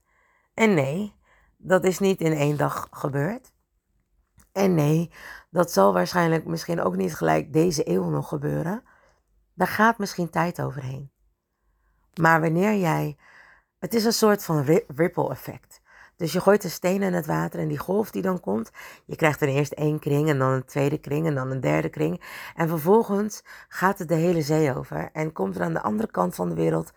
En 0.53 0.73
nee, 0.73 1.15
dat 1.67 1.83
is 1.83 1.99
niet 1.99 2.19
in 2.19 2.33
één 2.33 2.57
dag 2.57 2.87
gebeurd. 2.91 3.53
En 4.51 4.75
nee, 4.75 5.11
dat 5.49 5.71
zal 5.71 5.93
waarschijnlijk 5.93 6.45
misschien 6.45 6.81
ook 6.81 6.95
niet 6.95 7.15
gelijk 7.15 7.53
deze 7.53 7.89
eeuw 7.89 8.09
nog 8.09 8.27
gebeuren. 8.27 8.83
Daar 9.53 9.67
gaat 9.67 9.97
misschien 9.97 10.29
tijd 10.29 10.61
overheen. 10.61 11.11
Maar 12.19 12.41
wanneer 12.41 12.75
jij. 12.75 13.17
Het 13.79 13.93
is 13.93 14.05
een 14.05 14.13
soort 14.13 14.43
van 14.43 14.83
ripple 14.95 15.29
effect. 15.29 15.81
Dus 16.15 16.33
je 16.33 16.39
gooit 16.39 16.63
een 16.63 16.69
steen 16.69 17.01
in 17.01 17.13
het 17.13 17.25
water 17.25 17.59
en 17.59 17.67
die 17.67 17.77
golf 17.77 18.11
die 18.11 18.21
dan 18.21 18.39
komt, 18.39 18.71
je 19.05 19.15
krijgt 19.15 19.41
er 19.41 19.47
eerst 19.47 19.71
één 19.71 19.99
kring 19.99 20.29
en 20.29 20.39
dan 20.39 20.51
een 20.51 20.65
tweede 20.65 20.97
kring 20.97 21.27
en 21.27 21.35
dan 21.35 21.51
een 21.51 21.59
derde 21.59 21.89
kring. 21.89 22.21
En 22.55 22.67
vervolgens 22.67 23.43
gaat 23.67 23.99
het 23.99 24.07
de 24.07 24.15
hele 24.15 24.41
zee 24.41 24.75
over 24.75 25.09
en 25.13 25.31
komt 25.31 25.55
er 25.55 25.61
aan 25.61 25.73
de 25.73 25.81
andere 25.81 26.11
kant 26.11 26.35
van 26.35 26.49
de 26.49 26.55
wereld 26.55 26.93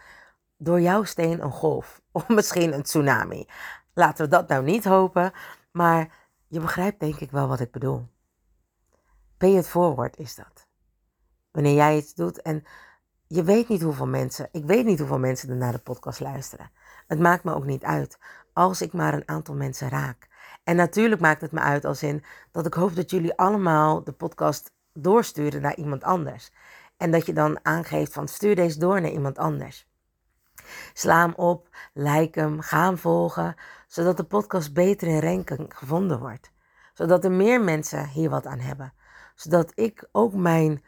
door 0.56 0.80
jouw 0.80 1.04
steen 1.04 1.42
een 1.42 1.52
golf. 1.52 2.00
Of 2.12 2.28
misschien 2.38 2.72
een 2.72 2.82
tsunami. 2.82 3.46
Laten 3.98 4.24
we 4.24 4.30
dat 4.30 4.48
nou 4.48 4.64
niet 4.64 4.84
hopen, 4.84 5.32
maar 5.70 6.08
je 6.46 6.60
begrijpt 6.60 7.00
denk 7.00 7.16
ik 7.16 7.30
wel 7.30 7.48
wat 7.48 7.60
ik 7.60 7.70
bedoel. 7.70 8.08
Pay 9.36 9.56
it 9.56 9.68
forward 9.68 10.16
is 10.16 10.34
dat. 10.34 10.66
Wanneer 11.50 11.74
jij 11.74 11.96
iets 11.96 12.14
doet 12.14 12.42
en 12.42 12.64
je 13.26 13.42
weet 13.42 13.68
niet 13.68 13.82
hoeveel 13.82 14.06
mensen, 14.06 14.48
ik 14.52 14.64
weet 14.64 14.84
niet 14.84 14.98
hoeveel 14.98 15.18
mensen 15.18 15.48
er 15.48 15.56
naar 15.56 15.72
de 15.72 15.78
podcast 15.78 16.20
luisteren. 16.20 16.70
Het 17.06 17.18
maakt 17.18 17.44
me 17.44 17.54
ook 17.54 17.64
niet 17.64 17.84
uit 17.84 18.18
als 18.52 18.82
ik 18.82 18.92
maar 18.92 19.14
een 19.14 19.28
aantal 19.28 19.54
mensen 19.54 19.88
raak. 19.88 20.28
En 20.64 20.76
natuurlijk 20.76 21.20
maakt 21.20 21.40
het 21.40 21.52
me 21.52 21.60
uit 21.60 21.84
als 21.84 22.02
in 22.02 22.24
dat 22.50 22.66
ik 22.66 22.74
hoop 22.74 22.96
dat 22.96 23.10
jullie 23.10 23.36
allemaal 23.36 24.04
de 24.04 24.12
podcast 24.12 24.72
doorsturen 24.92 25.62
naar 25.62 25.76
iemand 25.76 26.02
anders. 26.02 26.50
En 26.96 27.10
dat 27.10 27.26
je 27.26 27.32
dan 27.32 27.58
aangeeft 27.62 28.12
van 28.12 28.28
stuur 28.28 28.54
deze 28.54 28.78
door 28.78 29.00
naar 29.00 29.10
iemand 29.10 29.38
anders. 29.38 29.87
Sla 30.92 31.20
hem 31.20 31.34
op, 31.34 31.68
like 31.94 32.40
hem, 32.40 32.60
ga 32.60 32.84
hem 32.84 32.98
volgen, 32.98 33.54
zodat 33.86 34.16
de 34.16 34.24
podcast 34.24 34.74
beter 34.74 35.08
in 35.08 35.20
ranking 35.20 35.72
gevonden 35.76 36.18
wordt. 36.18 36.50
Zodat 36.94 37.24
er 37.24 37.32
meer 37.32 37.60
mensen 37.60 38.08
hier 38.08 38.30
wat 38.30 38.46
aan 38.46 38.58
hebben. 38.58 38.92
Zodat 39.34 39.72
ik 39.74 40.08
ook 40.12 40.34
mijn 40.34 40.84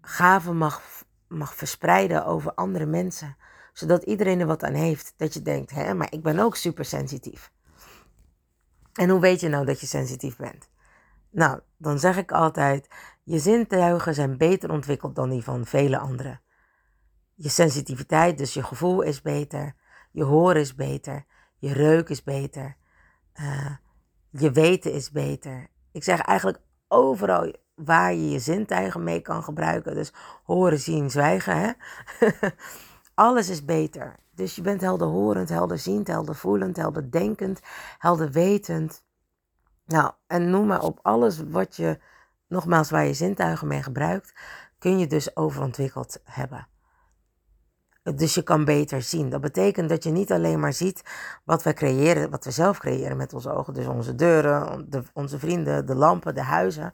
gaven 0.00 0.56
mag, 0.56 0.82
mag 1.28 1.54
verspreiden 1.54 2.26
over 2.26 2.54
andere 2.54 2.86
mensen. 2.86 3.36
Zodat 3.72 4.02
iedereen 4.02 4.40
er 4.40 4.46
wat 4.46 4.62
aan 4.62 4.74
heeft. 4.74 5.14
Dat 5.16 5.34
je 5.34 5.42
denkt, 5.42 5.70
hè, 5.70 5.94
maar 5.94 6.12
ik 6.12 6.22
ben 6.22 6.38
ook 6.38 6.56
super 6.56 6.84
sensitief. 6.84 7.52
En 8.92 9.08
hoe 9.08 9.20
weet 9.20 9.40
je 9.40 9.48
nou 9.48 9.64
dat 9.64 9.80
je 9.80 9.86
sensitief 9.86 10.36
bent? 10.36 10.68
Nou, 11.30 11.60
dan 11.76 11.98
zeg 11.98 12.16
ik 12.16 12.32
altijd: 12.32 12.88
je 13.22 13.38
zintuigen 13.38 14.14
zijn 14.14 14.36
beter 14.36 14.70
ontwikkeld 14.70 15.14
dan 15.14 15.30
die 15.30 15.42
van 15.42 15.66
vele 15.66 15.98
anderen. 15.98 16.40
Je 17.38 17.48
sensitiviteit, 17.48 18.38
dus 18.38 18.54
je 18.54 18.62
gevoel 18.62 19.02
is 19.02 19.22
beter. 19.22 19.74
Je 20.10 20.24
horen 20.24 20.60
is 20.60 20.74
beter. 20.74 21.24
Je 21.58 21.72
reuk 21.72 22.08
is 22.08 22.22
beter. 22.22 22.76
Uh, 23.40 23.70
je 24.30 24.50
weten 24.50 24.92
is 24.92 25.10
beter. 25.10 25.66
Ik 25.92 26.04
zeg 26.04 26.20
eigenlijk 26.20 26.58
overal 26.88 27.52
waar 27.74 28.14
je 28.14 28.30
je 28.30 28.38
zintuigen 28.38 29.04
mee 29.04 29.20
kan 29.20 29.42
gebruiken. 29.42 29.94
Dus 29.94 30.12
horen, 30.44 30.78
zien, 30.78 31.10
zwijgen. 31.10 31.56
Hè? 31.56 31.72
Alles 33.14 33.48
is 33.48 33.64
beter. 33.64 34.16
Dus 34.34 34.56
je 34.56 34.62
bent 34.62 34.80
helderhorend, 34.80 35.48
helderziend, 35.48 36.06
heldervoelend, 36.06 36.76
helderdenkend, 36.76 37.60
helderwetend. 37.98 39.04
Nou, 39.84 40.12
en 40.26 40.50
noem 40.50 40.66
maar 40.66 40.82
op 40.82 40.98
alles 41.02 41.42
wat 41.48 41.76
je, 41.76 41.98
nogmaals, 42.48 42.90
waar 42.90 43.06
je 43.06 43.14
zintuigen 43.14 43.66
mee 43.66 43.82
gebruikt, 43.82 44.34
kun 44.78 44.98
je 44.98 45.06
dus 45.06 45.36
overontwikkeld 45.36 46.20
hebben. 46.24 46.68
Dus 48.14 48.34
je 48.34 48.42
kan 48.42 48.64
beter 48.64 49.02
zien. 49.02 49.28
Dat 49.28 49.40
betekent 49.40 49.88
dat 49.88 50.04
je 50.04 50.10
niet 50.10 50.32
alleen 50.32 50.60
maar 50.60 50.72
ziet 50.72 51.02
wat 51.44 51.62
we 51.62 51.72
creëren, 51.72 52.30
wat 52.30 52.44
we 52.44 52.50
zelf 52.50 52.78
creëren 52.78 53.16
met 53.16 53.32
onze 53.32 53.52
ogen. 53.52 53.74
Dus 53.74 53.86
onze 53.86 54.14
deuren, 54.14 54.90
de, 54.90 55.02
onze 55.12 55.38
vrienden, 55.38 55.86
de 55.86 55.94
lampen, 55.94 56.34
de 56.34 56.42
huizen. 56.42 56.92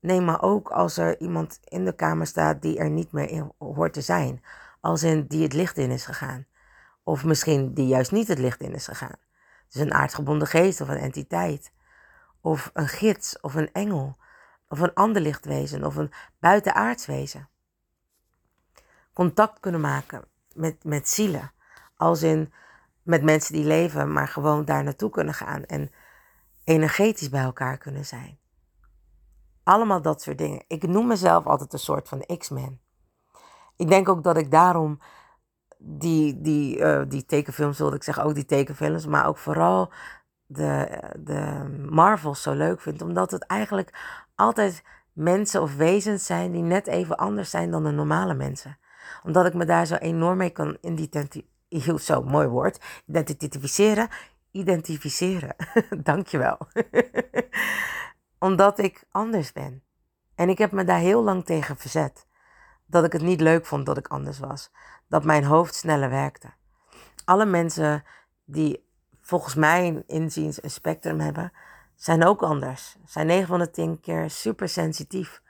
Nee, 0.00 0.20
maar 0.20 0.42
ook 0.42 0.70
als 0.70 0.96
er 0.96 1.20
iemand 1.20 1.58
in 1.64 1.84
de 1.84 1.94
kamer 1.94 2.26
staat 2.26 2.62
die 2.62 2.78
er 2.78 2.90
niet 2.90 3.12
meer 3.12 3.28
in 3.30 3.52
hoort 3.58 3.92
te 3.92 4.00
zijn. 4.00 4.42
Als 4.80 5.02
in 5.02 5.26
die 5.26 5.42
het 5.42 5.52
licht 5.52 5.76
in 5.76 5.90
is 5.90 6.04
gegaan. 6.04 6.46
Of 7.02 7.24
misschien 7.24 7.74
die 7.74 7.86
juist 7.86 8.12
niet 8.12 8.28
het 8.28 8.38
licht 8.38 8.60
in 8.60 8.74
is 8.74 8.86
gegaan. 8.86 9.16
Dus 9.68 9.82
een 9.82 9.94
aardgebonden 9.94 10.48
geest 10.48 10.80
of 10.80 10.88
een 10.88 10.96
entiteit. 10.96 11.72
Of 12.40 12.70
een 12.72 12.88
gids 12.88 13.40
of 13.40 13.54
een 13.54 13.72
engel. 13.72 14.16
Of 14.68 14.80
een 14.80 14.94
ander 14.94 15.22
lichtwezen 15.22 15.84
of 15.84 15.96
een 15.96 16.12
buitenaards 16.38 17.06
wezen. 17.06 17.48
Contact 19.12 19.60
kunnen 19.60 19.80
maken 19.80 20.32
met, 20.54 20.84
met 20.84 21.08
zielen. 21.08 21.52
Als 21.96 22.22
in 22.22 22.52
met 23.02 23.22
mensen 23.22 23.54
die 23.54 23.64
leven, 23.64 24.12
maar 24.12 24.28
gewoon 24.28 24.64
daar 24.64 24.84
naartoe 24.84 25.10
kunnen 25.10 25.34
gaan 25.34 25.64
en 25.64 25.90
energetisch 26.64 27.28
bij 27.28 27.42
elkaar 27.42 27.78
kunnen 27.78 28.04
zijn. 28.04 28.38
Allemaal 29.62 30.02
dat 30.02 30.22
soort 30.22 30.38
dingen. 30.38 30.64
Ik 30.66 30.86
noem 30.86 31.06
mezelf 31.06 31.46
altijd 31.46 31.72
een 31.72 31.78
soort 31.78 32.08
van 32.08 32.24
X-Men. 32.38 32.80
Ik 33.76 33.88
denk 33.88 34.08
ook 34.08 34.22
dat 34.22 34.36
ik 34.36 34.50
daarom 34.50 35.00
die, 35.78 36.40
die, 36.40 36.78
uh, 36.78 37.02
die 37.08 37.26
tekenfilms, 37.26 37.78
wilde 37.78 37.96
ik 37.96 38.02
zeggen, 38.02 38.24
ook 38.24 38.34
die 38.34 38.44
tekenfilms, 38.44 39.06
maar 39.06 39.26
ook 39.26 39.38
vooral 39.38 39.92
de, 40.46 41.00
de 41.18 41.64
Marvels 41.90 42.42
zo 42.42 42.52
leuk 42.52 42.80
vind. 42.80 43.02
Omdat 43.02 43.30
het 43.30 43.46
eigenlijk 43.46 43.98
altijd 44.34 44.82
mensen 45.12 45.62
of 45.62 45.76
wezens 45.76 46.26
zijn 46.26 46.52
die 46.52 46.62
net 46.62 46.86
even 46.86 47.16
anders 47.16 47.50
zijn 47.50 47.70
dan 47.70 47.84
de 47.84 47.90
normale 47.90 48.34
mensen. 48.34 48.78
Omdat 49.24 49.46
ik 49.46 49.54
me 49.54 49.64
daar 49.64 49.86
zo 49.86 49.94
enorm 49.94 50.36
mee 50.36 50.50
kan 50.50 50.76
identificeren. 50.80 52.00
Zo, 52.00 52.22
mooi 52.22 52.46
woord. 52.46 52.80
Identificeren. 53.06 54.08
Identificeren. 54.50 55.56
Dankjewel. 56.02 56.58
Omdat 58.38 58.78
ik 58.78 59.04
anders 59.10 59.52
ben. 59.52 59.82
En 60.34 60.48
ik 60.48 60.58
heb 60.58 60.72
me 60.72 60.84
daar 60.84 60.98
heel 60.98 61.22
lang 61.22 61.44
tegen 61.44 61.76
verzet. 61.76 62.26
Dat 62.86 63.04
ik 63.04 63.12
het 63.12 63.22
niet 63.22 63.40
leuk 63.40 63.66
vond 63.66 63.86
dat 63.86 63.96
ik 63.96 64.08
anders 64.08 64.38
was. 64.38 64.70
Dat 65.08 65.24
mijn 65.24 65.44
hoofd 65.44 65.74
sneller 65.74 66.10
werkte. 66.10 66.52
Alle 67.24 67.44
mensen 67.44 68.04
die 68.44 68.88
volgens 69.20 69.54
mij 69.54 70.02
inziens 70.06 70.62
een 70.62 70.70
spectrum 70.70 71.20
hebben, 71.20 71.52
zijn 71.94 72.24
ook 72.24 72.42
anders. 72.42 72.96
Zijn 73.04 73.26
9 73.26 73.46
van 73.46 73.58
de 73.58 73.70
10 73.70 74.00
keer 74.00 74.30
super 74.30 74.68
sensitief. 74.68 75.42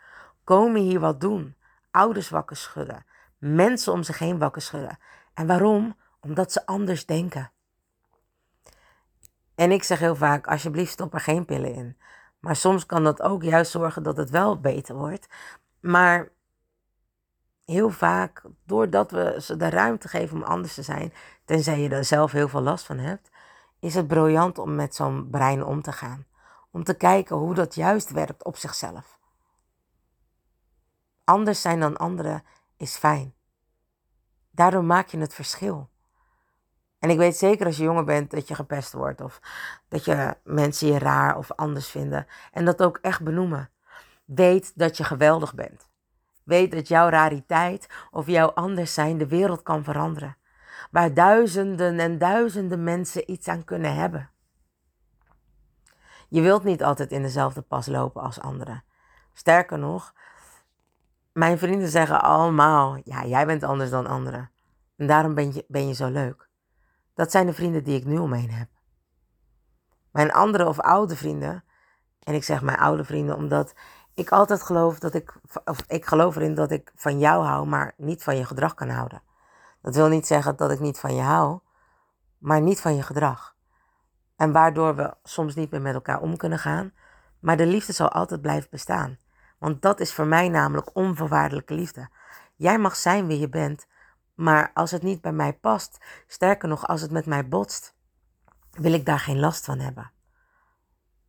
Komen 0.45 0.81
hier 0.81 1.01
wat 1.01 1.21
doen. 1.21 1.57
Ouders 1.91 2.29
wakker 2.29 2.57
schudden. 2.57 3.05
Mensen 3.47 3.93
om 3.93 4.03
zich 4.03 4.19
heen 4.19 4.39
wakker 4.39 4.63
schudden. 4.63 4.99
En 5.35 5.47
waarom? 5.47 5.97
Omdat 6.21 6.53
ze 6.53 6.67
anders 6.67 7.07
denken. 7.07 7.51
En 9.55 9.71
ik 9.71 9.83
zeg 9.83 9.99
heel 9.99 10.17
vaak, 10.17 10.47
alsjeblieft 10.47 10.93
stop 10.93 11.15
er 11.15 11.21
geen 11.21 11.45
pillen 11.45 11.75
in. 11.75 11.97
Maar 12.41 12.57
soms 12.57 12.87
kan 12.87 13.05
dat 13.05 13.23
ook 13.23 13.43
juist 13.43 13.71
zorgen 13.71 14.03
dat 14.03 14.17
het 14.17 14.31
wel 14.31 14.61
beter 14.61 14.95
wordt. 14.95 15.29
Maar 15.81 16.29
heel 17.65 17.91
vaak, 17.91 18.43
doordat 18.67 19.11
we 19.11 19.37
ze 19.41 19.57
de 19.57 19.69
ruimte 19.69 20.09
geven 20.09 20.37
om 20.37 20.43
anders 20.43 20.75
te 20.75 20.83
zijn, 20.83 21.13
tenzij 21.45 21.81
je 21.81 21.89
er 21.89 22.05
zelf 22.05 22.33
heel 22.33 22.49
veel 22.49 22.63
last 22.63 22.85
van 22.85 22.99
hebt, 22.99 23.31
is 23.81 23.95
het 23.95 24.07
briljant 24.07 24.59
om 24.59 24.75
met 24.75 24.95
zo'n 24.95 25.31
brein 25.31 25.65
om 25.65 25.83
te 25.83 25.93
gaan. 25.93 26.27
Om 26.71 26.85
te 26.85 26.95
kijken 26.95 27.37
hoe 27.37 27.55
dat 27.55 27.75
juist 27.75 28.11
werkt 28.11 28.45
op 28.45 28.57
zichzelf. 28.57 29.19
Anders 31.25 31.61
zijn 31.61 31.81
dan 31.81 31.97
anderen 31.97 32.43
is 32.85 32.97
fijn. 32.97 33.35
Daardoor 34.51 34.85
maak 34.85 35.09
je 35.09 35.19
het 35.19 35.35
verschil. 35.35 35.91
En 36.99 37.11
ik 37.11 37.19
weet 37.19 37.37
zeker 37.37 37.67
als 37.67 37.77
je 37.77 37.83
jonger 37.83 38.05
bent 38.05 38.31
dat 38.31 38.49
je 38.49 38.55
gepest 38.55 38.93
wordt 38.93 39.21
of 39.21 39.41
dat 39.89 40.05
je 40.05 40.37
mensen 40.45 40.87
je 40.87 40.99
raar 40.99 41.37
of 41.37 41.53
anders 41.53 41.89
vinden. 41.89 42.27
En 42.53 42.65
dat 42.65 42.83
ook 42.83 42.99
echt 43.03 43.23
benoemen. 43.23 43.71
Weet 44.25 44.73
dat 44.75 44.97
je 44.97 45.05
geweldig 45.05 45.55
bent. 45.55 45.89
Weet 46.45 46.73
dat 46.73 46.89
jouw 46.89 47.09
rariteit 47.09 47.87
of 48.11 48.27
jouw 48.27 48.51
anders 48.51 48.95
zijn 48.95 49.19
de 49.19 49.27
wereld 49.27 49.63
kan 49.63 49.85
veranderen. 49.85 50.37
Waar 50.91 51.15
duizenden 51.15 51.99
en 51.99 52.19
duizenden 52.19 52.85
mensen 52.85 53.31
iets 53.31 53.49
aan 53.49 53.65
kunnen 53.65 53.95
hebben. 53.95 54.31
Je 56.29 56.41
wilt 56.41 56.65
niet 56.65 56.83
altijd 56.83 57.13
in 57.13 57.23
dezelfde 57.23 57.63
pas 57.63 57.87
lopen 57.87 58.23
als 58.23 58.41
anderen. 58.41 58.85
Sterker 59.33 59.79
nog, 59.79 60.15
mijn 61.35 61.59
vrienden 61.59 61.89
zeggen 61.89 62.23
allemaal: 62.23 63.01
ja, 63.05 63.25
jij 63.25 63.47
bent 63.47 63.63
anders 63.63 63.91
dan 63.91 64.07
anderen. 64.07 64.51
En 64.97 65.07
daarom 65.07 65.35
ben 65.35 65.55
je, 65.55 65.65
ben 65.69 65.89
je 65.89 65.95
zo 65.95 66.09
leuk. 66.09 66.49
Dat 67.15 67.31
zijn 67.31 67.47
de 67.47 67.53
vrienden 67.53 67.85
die 67.85 67.97
ik 67.97 68.05
nu 68.05 68.19
omheen 68.19 68.51
heb. 68.51 68.69
Mijn 70.11 70.33
andere 70.33 70.67
of 70.67 70.81
oude 70.81 71.17
vrienden, 71.17 71.65
en 72.23 72.35
ik 72.35 72.45
zeg 72.45 72.63
mijn 72.63 72.79
oude 72.79 73.05
vrienden 73.05 73.37
omdat 73.37 73.75
ik 74.15 74.31
altijd 74.31 74.63
geloof 74.63 74.99
dat 74.99 75.15
ik, 75.15 75.35
of 75.65 75.85
ik 75.87 76.05
geloof 76.05 76.37
erin 76.37 76.55
dat 76.55 76.71
ik 76.71 76.93
van 76.95 77.19
jou 77.19 77.45
hou, 77.45 77.67
maar 77.67 77.95
niet 77.97 78.23
van 78.23 78.37
je 78.37 78.45
gedrag 78.45 78.75
kan 78.75 78.89
houden. 78.89 79.23
Dat 79.83 79.95
wil 79.95 80.09
niet 80.09 80.27
zeggen 80.27 80.57
dat 80.57 80.71
ik 80.71 80.81
niet 80.81 80.99
van 80.99 81.15
je 81.15 81.23
hou, 81.23 81.59
maar 82.39 82.61
niet 82.61 82.81
van 82.81 82.97
je 82.97 83.03
gedrag. 83.03 83.57
En 84.37 84.53
waardoor 84.53 84.97
we 84.97 85.15
soms 85.23 85.55
niet 85.55 85.71
meer 85.71 85.81
met 85.81 85.95
elkaar 85.95 86.21
om 86.21 86.37
kunnen 86.37 86.59
gaan, 86.59 86.93
maar 87.41 87.57
de 87.57 87.67
liefde 87.67 87.93
zal 87.93 88.09
altijd 88.09 88.41
blijven 88.41 88.71
bestaan. 88.71 89.19
Want 89.65 89.83
dat 89.83 90.01
is 90.01 90.13
voor 90.13 90.27
mij 90.27 90.49
namelijk 90.49 90.91
onvoorwaardelijke 90.93 91.75
liefde. 91.75 92.09
Jij 92.55 92.79
mag 92.79 92.97
zijn 92.97 93.27
wie 93.27 93.39
je 93.39 93.49
bent, 93.49 93.87
maar 94.35 94.71
als 94.75 94.91
het 94.91 95.03
niet 95.03 95.21
bij 95.21 95.33
mij 95.33 95.53
past, 95.53 95.99
sterker 96.27 96.69
nog, 96.69 96.87
als 96.87 97.01
het 97.01 97.11
met 97.11 97.27
mij 97.27 97.49
botst, 97.49 97.95
wil 98.71 98.93
ik 98.93 99.07
daar 99.07 99.19
geen 99.19 99.39
last 99.39 99.65
van 99.65 99.79
hebben. 99.79 100.13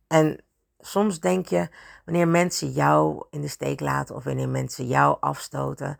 En 0.06 0.44
soms 0.78 1.20
denk 1.20 1.46
je, 1.46 1.68
wanneer 2.04 2.28
mensen 2.28 2.70
jou 2.70 3.26
in 3.30 3.40
de 3.40 3.48
steek 3.48 3.80
laten 3.80 4.14
of 4.14 4.24
wanneer 4.24 4.48
mensen 4.48 4.86
jou 4.86 5.16
afstoten, 5.20 5.98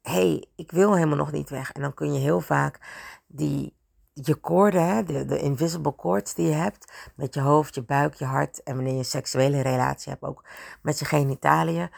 hé, 0.00 0.12
hey, 0.12 0.48
ik 0.56 0.70
wil 0.70 0.94
helemaal 0.94 1.16
nog 1.16 1.32
niet 1.32 1.50
weg. 1.50 1.72
En 1.72 1.82
dan 1.82 1.94
kun 1.94 2.12
je 2.12 2.20
heel 2.20 2.40
vaak 2.40 2.78
die, 3.26 3.76
je 4.12 4.34
koorden, 4.34 5.06
de, 5.06 5.24
de 5.24 5.38
invisible 5.38 5.94
cords 5.94 6.34
die 6.34 6.46
je 6.46 6.54
hebt, 6.54 6.92
met 7.16 7.34
je 7.34 7.40
hoofd, 7.40 7.74
je 7.74 7.82
buik, 7.82 8.14
je 8.14 8.24
hart 8.24 8.62
en 8.62 8.74
wanneer 8.74 8.92
je 8.92 8.98
een 8.98 9.04
seksuele 9.04 9.60
relatie 9.60 10.12
hebt, 10.12 10.22
ook 10.22 10.44
met 10.82 10.98
je 10.98 11.04
genitaliën, 11.04 11.90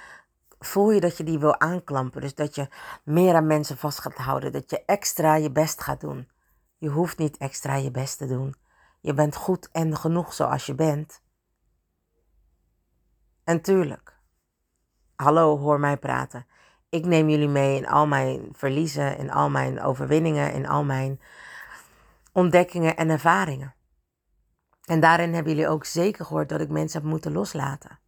voel 0.64 0.90
je 0.90 1.00
dat 1.00 1.16
je 1.16 1.24
die 1.24 1.38
wil 1.38 1.60
aanklampen. 1.60 2.20
Dus 2.20 2.34
dat 2.34 2.54
je 2.54 2.68
meer 3.04 3.34
aan 3.34 3.46
mensen 3.46 3.76
vast 3.76 3.98
gaat 3.98 4.14
houden. 4.14 4.52
Dat 4.52 4.70
je 4.70 4.82
extra 4.86 5.34
je 5.34 5.50
best 5.50 5.82
gaat 5.82 6.00
doen. 6.00 6.28
Je 6.78 6.88
hoeft 6.88 7.18
niet 7.18 7.36
extra 7.36 7.74
je 7.74 7.90
best 7.90 8.18
te 8.18 8.26
doen. 8.26 8.54
Je 9.00 9.14
bent 9.14 9.36
goed 9.36 9.68
en 9.72 9.96
genoeg 9.96 10.32
zoals 10.34 10.66
je 10.66 10.74
bent. 10.74 11.22
En 13.44 13.60
tuurlijk, 13.60 14.18
hallo, 15.16 15.58
hoor 15.58 15.80
mij 15.80 15.96
praten. 15.96 16.46
Ik 16.88 17.04
neem 17.04 17.28
jullie 17.28 17.48
mee 17.48 17.76
in 17.76 17.86
al 17.86 18.06
mijn 18.06 18.48
verliezen, 18.52 19.18
in 19.18 19.30
al 19.30 19.50
mijn 19.50 19.80
overwinningen, 19.82 20.52
in 20.52 20.66
al 20.68 20.84
mijn 20.84 21.20
ontdekkingen 22.34 22.96
en 22.96 23.10
ervaringen. 23.10 23.74
En 24.84 25.00
daarin 25.00 25.34
hebben 25.34 25.52
jullie 25.52 25.68
ook 25.68 25.84
zeker 25.84 26.24
gehoord 26.24 26.48
dat 26.48 26.60
ik 26.60 26.68
mensen 26.68 27.00
heb 27.00 27.10
moeten 27.10 27.32
loslaten. 27.32 27.98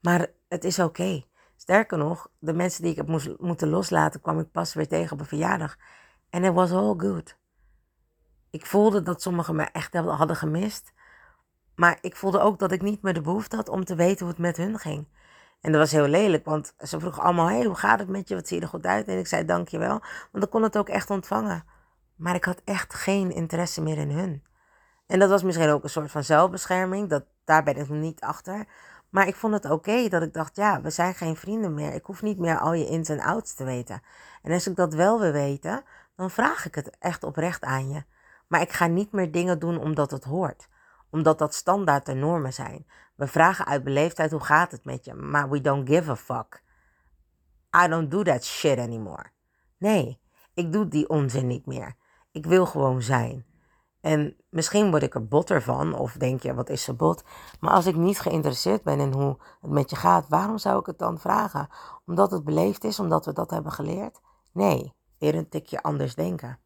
Maar 0.00 0.26
het 0.48 0.64
is 0.64 0.78
oké. 0.78 1.24
Sterker 1.56 1.98
nog, 1.98 2.30
de 2.38 2.52
mensen 2.52 2.82
die 2.82 2.90
ik 2.90 2.96
heb 2.96 3.06
moest, 3.06 3.38
moeten 3.38 3.68
loslaten, 3.68 4.20
kwam 4.20 4.38
ik 4.38 4.50
pas 4.50 4.74
weer 4.74 4.88
tegen 4.88 5.12
op 5.12 5.20
een 5.20 5.26
verjaardag. 5.26 5.76
En 6.30 6.44
it 6.44 6.52
was 6.52 6.72
all 6.72 6.94
good. 6.96 7.36
Ik 8.50 8.66
voelde 8.66 9.02
dat 9.02 9.22
sommigen 9.22 9.56
me 9.56 9.64
echt 9.64 9.94
hadden 9.94 10.36
gemist. 10.36 10.92
Maar 11.74 11.98
ik 12.00 12.16
voelde 12.16 12.40
ook 12.40 12.58
dat 12.58 12.72
ik 12.72 12.82
niet 12.82 13.02
meer 13.02 13.14
de 13.14 13.20
behoefte 13.20 13.56
had 13.56 13.68
om 13.68 13.84
te 13.84 13.94
weten 13.94 14.18
hoe 14.18 14.28
het 14.28 14.38
met 14.38 14.56
hun 14.56 14.78
ging. 14.78 15.08
En 15.60 15.72
dat 15.72 15.80
was 15.80 15.92
heel 15.92 16.08
lelijk, 16.08 16.44
want 16.44 16.74
ze 16.78 17.00
vroegen 17.00 17.22
allemaal: 17.22 17.48
hey, 17.48 17.64
hoe 17.64 17.74
gaat 17.74 17.98
het 17.98 18.08
met 18.08 18.28
je? 18.28 18.34
Wat 18.34 18.48
zie 18.48 18.56
je 18.56 18.62
er 18.62 18.68
goed 18.68 18.86
uit? 18.86 19.08
En 19.08 19.18
ik 19.18 19.26
zei: 19.26 19.44
Dankjewel. 19.44 20.00
Want 20.32 20.44
ik 20.44 20.50
kon 20.50 20.62
het 20.62 20.78
ook 20.78 20.88
echt 20.88 21.10
ontvangen. 21.10 21.64
Maar 22.16 22.34
ik 22.34 22.44
had 22.44 22.60
echt 22.64 22.94
geen 22.94 23.30
interesse 23.30 23.82
meer 23.82 23.98
in 23.98 24.10
hun. 24.10 24.42
En 25.06 25.18
dat 25.18 25.30
was 25.30 25.42
misschien 25.42 25.68
ook 25.68 25.82
een 25.82 25.90
soort 25.90 26.10
van 26.10 26.24
zelfbescherming. 26.24 27.08
Dat, 27.08 27.24
daar 27.44 27.62
ben 27.62 27.76
ik 27.76 27.88
nog 27.88 27.98
niet 27.98 28.20
achter. 28.20 28.66
Maar 29.10 29.26
ik 29.26 29.34
vond 29.34 29.54
het 29.54 29.70
oké 29.70 30.08
dat 30.08 30.22
ik 30.22 30.32
dacht, 30.32 30.56
ja, 30.56 30.80
we 30.80 30.90
zijn 30.90 31.14
geen 31.14 31.36
vrienden 31.36 31.74
meer. 31.74 31.94
Ik 31.94 32.04
hoef 32.04 32.22
niet 32.22 32.38
meer 32.38 32.58
al 32.58 32.72
je 32.72 32.86
ins 32.86 33.08
en 33.08 33.20
outs 33.20 33.54
te 33.54 33.64
weten. 33.64 34.02
En 34.42 34.52
als 34.52 34.66
ik 34.66 34.76
dat 34.76 34.94
wel 34.94 35.20
wil 35.20 35.32
weten, 35.32 35.84
dan 36.16 36.30
vraag 36.30 36.66
ik 36.66 36.74
het 36.74 36.98
echt 36.98 37.24
oprecht 37.24 37.64
aan 37.64 37.90
je. 37.90 38.04
Maar 38.48 38.60
ik 38.60 38.72
ga 38.72 38.86
niet 38.86 39.12
meer 39.12 39.32
dingen 39.32 39.58
doen 39.58 39.78
omdat 39.78 40.10
het 40.10 40.24
hoort. 40.24 40.68
Omdat 41.10 41.38
dat 41.38 41.54
standaard 41.54 42.06
de 42.06 42.14
normen 42.14 42.52
zijn. 42.52 42.86
We 43.14 43.26
vragen 43.26 43.66
uit 43.66 43.84
beleefdheid, 43.84 44.30
hoe 44.30 44.44
gaat 44.44 44.70
het 44.70 44.84
met 44.84 45.04
je? 45.04 45.14
Maar 45.14 45.50
we 45.50 45.60
don't 45.60 45.88
give 45.88 46.10
a 46.10 46.16
fuck. 46.16 46.62
I 47.84 47.88
don't 47.88 48.10
do 48.10 48.22
that 48.22 48.44
shit 48.44 48.78
anymore. 48.78 49.24
Nee, 49.78 50.20
ik 50.54 50.72
doe 50.72 50.88
die 50.88 51.08
onzin 51.08 51.46
niet 51.46 51.66
meer. 51.66 51.94
Ik 52.32 52.46
wil 52.46 52.66
gewoon 52.66 53.02
zijn. 53.02 53.46
En 54.00 54.36
misschien 54.48 54.90
word 54.90 55.02
ik 55.02 55.14
er 55.14 55.28
botter 55.28 55.62
van, 55.62 55.94
of 55.94 56.12
denk 56.12 56.42
je, 56.42 56.54
wat 56.54 56.68
is 56.68 56.82
ze 56.82 56.94
bot? 56.94 57.24
Maar 57.60 57.72
als 57.72 57.86
ik 57.86 57.96
niet 57.96 58.20
geïnteresseerd 58.20 58.82
ben 58.82 59.00
in 59.00 59.12
hoe 59.12 59.38
het 59.60 59.70
met 59.70 59.90
je 59.90 59.96
gaat, 59.96 60.28
waarom 60.28 60.58
zou 60.58 60.80
ik 60.80 60.86
het 60.86 60.98
dan 60.98 61.18
vragen? 61.18 61.68
Omdat 62.06 62.30
het 62.30 62.44
beleefd 62.44 62.84
is, 62.84 63.00
omdat 63.00 63.24
we 63.24 63.32
dat 63.32 63.50
hebben 63.50 63.72
geleerd? 63.72 64.20
Nee, 64.52 64.94
weer 65.18 65.34
een 65.34 65.48
tikje 65.48 65.82
anders 65.82 66.14
denken. 66.14 66.58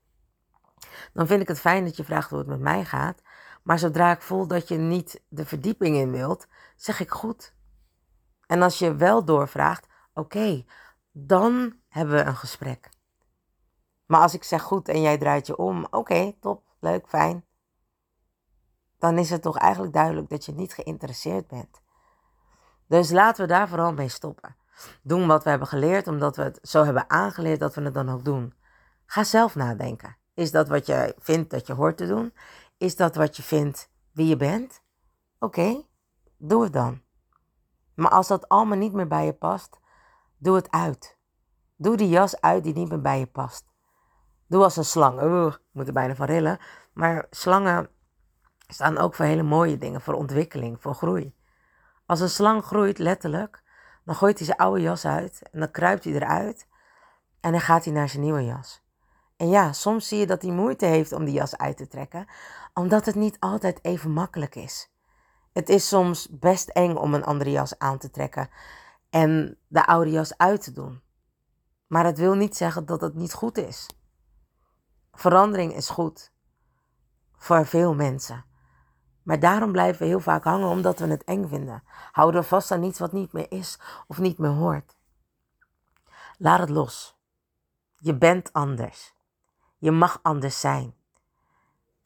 Dan 1.13 1.27
vind 1.27 1.41
ik 1.41 1.49
het 1.49 1.61
fijn 1.61 1.85
dat 1.85 1.97
je 1.97 2.05
vraagt 2.05 2.31
hoe 2.31 2.39
het 2.39 2.49
met 2.49 2.61
mij 2.61 2.85
gaat. 2.85 3.23
Maar 3.63 3.79
zodra 3.79 4.11
ik 4.11 4.23
voel 4.23 4.47
dat 4.47 4.69
je 4.69 4.77
niet 4.77 5.23
de 5.29 5.47
verdieping 5.47 5.97
in 5.97 6.11
wilt, 6.11 6.47
zeg 6.77 7.01
ik 7.01 7.11
goed. 7.11 7.55
En 8.47 8.63
als 8.63 8.79
je 8.79 8.95
wel 8.95 9.25
doorvraagt, 9.25 9.87
oké, 10.15 10.65
dan 11.13 11.75
hebben 11.89 12.15
we 12.15 12.23
een 12.23 12.37
gesprek. 12.37 12.89
Maar 14.07 14.21
als 14.21 14.35
ik 14.35 14.45
zeg 14.45 14.62
goed 14.62 14.88
en 14.88 15.01
jij 15.01 15.19
draait 15.19 15.47
je 15.47 15.57
om, 15.57 15.87
oké, 15.90 16.33
top 16.40 16.62
leuk, 16.81 17.09
fijn. 17.09 17.45
Dan 18.99 19.19
is 19.19 19.31
het 19.31 19.42
toch 19.42 19.59
eigenlijk 19.59 19.92
duidelijk 19.92 20.29
dat 20.29 20.45
je 20.45 20.53
niet 20.53 20.73
geïnteresseerd 20.73 21.47
bent. 21.47 21.81
Dus 22.87 23.11
laten 23.11 23.47
we 23.47 23.53
daar 23.53 23.69
vooral 23.69 23.92
mee 23.92 24.09
stoppen. 24.09 24.57
Doen 25.03 25.27
wat 25.27 25.45
we 25.45 25.51
hebben 25.51 25.69
geleerd, 25.69 26.09
omdat 26.09 26.37
we 26.37 26.42
het 26.42 26.59
zo 26.62 26.85
hebben 26.85 27.11
aangeleerd 27.11 27.61
dat 27.61 27.75
we 27.75 27.83
het 27.83 27.95
dan 27.95 28.09
ook 28.09 28.25
doen. 28.25 28.55
Ga 29.07 29.25
zelf 29.25 29.55
nadenken. 29.55 30.16
Is 30.35 30.51
dat 30.51 30.69
wat 30.69 30.87
je 30.87 31.14
vindt 31.19 31.51
dat 31.51 31.66
je 31.66 31.73
hoort 31.73 31.97
te 31.97 32.07
doen? 32.07 32.33
Is 32.77 32.97
dat 32.97 33.14
wat 33.14 33.37
je 33.37 33.42
vindt 33.42 33.90
wie 34.12 34.27
je 34.27 34.37
bent? 34.37 34.83
Oké, 35.38 35.83
doe 36.37 36.62
het 36.62 36.73
dan. 36.73 37.03
Maar 37.95 38.11
als 38.11 38.29
dat 38.29 38.49
allemaal 38.49 38.79
niet 38.79 38.92
meer 38.92 39.09
bij 39.09 39.25
je 39.27 39.33
past, 39.33 39.79
doe 40.37 40.57
het 40.57 40.71
uit. 40.71 41.16
Doe 41.77 41.97
die 41.97 42.09
jas 42.09 42.40
uit 42.40 42.64
die 42.64 42.75
niet 42.75 42.88
meer 42.88 43.01
bij 43.01 43.19
je 43.19 43.27
past. 43.27 43.64
Doe 44.47 44.63
als 44.63 44.77
een 44.77 44.85
slang. 44.85 45.21
Ik 45.53 45.61
moet 45.73 45.87
er 45.87 45.93
bijna 45.93 46.15
van 46.15 46.27
rillen. 46.27 46.59
Maar 46.93 47.27
slangen 47.31 47.89
staan 48.67 48.99
ook 48.99 49.15
voor 49.15 49.25
hele 49.25 49.43
mooie 49.43 49.79
dingen, 49.79 50.01
voor 50.01 50.15
ontwikkeling, 50.15 50.81
voor 50.81 50.95
groei. 50.95 51.35
Als 52.07 52.21
een 52.21 52.29
slang 52.29 52.65
groeit, 52.65 52.99
letterlijk, 52.99 53.63
dan 54.05 54.15
gooit 54.15 54.39
hij 54.39 54.47
zijn 54.47 54.59
oude 54.59 54.81
jas 54.81 55.05
uit 55.05 55.43
en 55.53 55.61
dan 55.61 55.71
kruipt 55.71 56.05
hij 56.05 56.13
eruit 56.13 56.67
en 57.41 57.51
dan 57.51 57.61
gaat 57.61 57.85
hij 57.85 57.93
naar 57.93 58.09
zijn 58.09 58.23
nieuwe 58.23 58.45
jas. 58.45 58.85
En 59.37 59.49
ja, 59.49 59.73
soms 59.73 60.09
zie 60.09 60.19
je 60.19 60.27
dat 60.27 60.43
hij 60.43 60.51
moeite 60.51 60.87
heeft 60.87 61.13
om 61.13 61.25
die 61.25 61.35
jas 61.35 61.57
uit 61.57 61.77
te 61.77 61.89
trekken, 61.89 62.27
omdat 62.75 63.07
het 63.07 63.15
niet 63.15 63.37
altijd 63.41 63.79
even 63.85 64.11
makkelijk 64.11 64.55
is. 64.55 64.91
Het 65.53 65.69
is 65.69 65.89
soms 65.89 66.29
best 66.31 66.69
eng 66.69 66.95
om 66.95 67.15
een 67.15 67.25
andere 67.25 67.51
jas 67.51 67.79
aan 67.79 67.99
te 67.99 68.11
trekken 68.11 68.49
en 69.11 69.59
de 69.67 69.87
oude 69.87 70.11
jas 70.11 70.37
uit 70.37 70.63
te 70.63 70.73
doen. 70.73 71.03
Maar 71.87 72.05
het 72.05 72.19
wil 72.19 72.35
niet 72.35 72.57
zeggen 72.57 72.87
dat 72.87 73.01
het 73.01 73.15
niet 73.15 73.33
goed 73.33 73.59
is. 73.59 73.87
Verandering 75.17 75.75
is 75.75 75.89
goed 75.89 76.33
voor 77.37 77.67
veel 77.67 77.95
mensen. 77.95 78.45
Maar 79.23 79.41
daarom 79.41 79.73
blijven 79.73 80.03
we 80.03 80.09
heel 80.09 80.21
vaak 80.21 80.45
hangen 80.45 80.69
omdat 80.69 80.99
we 80.99 81.07
het 81.07 81.25
eng 81.25 81.49
vinden. 81.49 81.83
Houden 82.13 82.41
we 82.41 82.47
vast 82.47 82.71
aan 82.71 82.83
iets 82.83 82.99
wat 82.99 83.13
niet 83.13 83.33
meer 83.33 83.51
is 83.51 83.79
of 84.07 84.19
niet 84.19 84.39
meer 84.39 84.51
hoort. 84.51 84.97
Laat 86.39 86.61
het 86.61 86.69
los. 86.69 87.19
Je 87.99 88.15
bent 88.15 88.53
anders. 88.53 89.15
Je 89.79 89.91
mag 89.91 90.19
anders 90.23 90.61
zijn. 90.61 90.95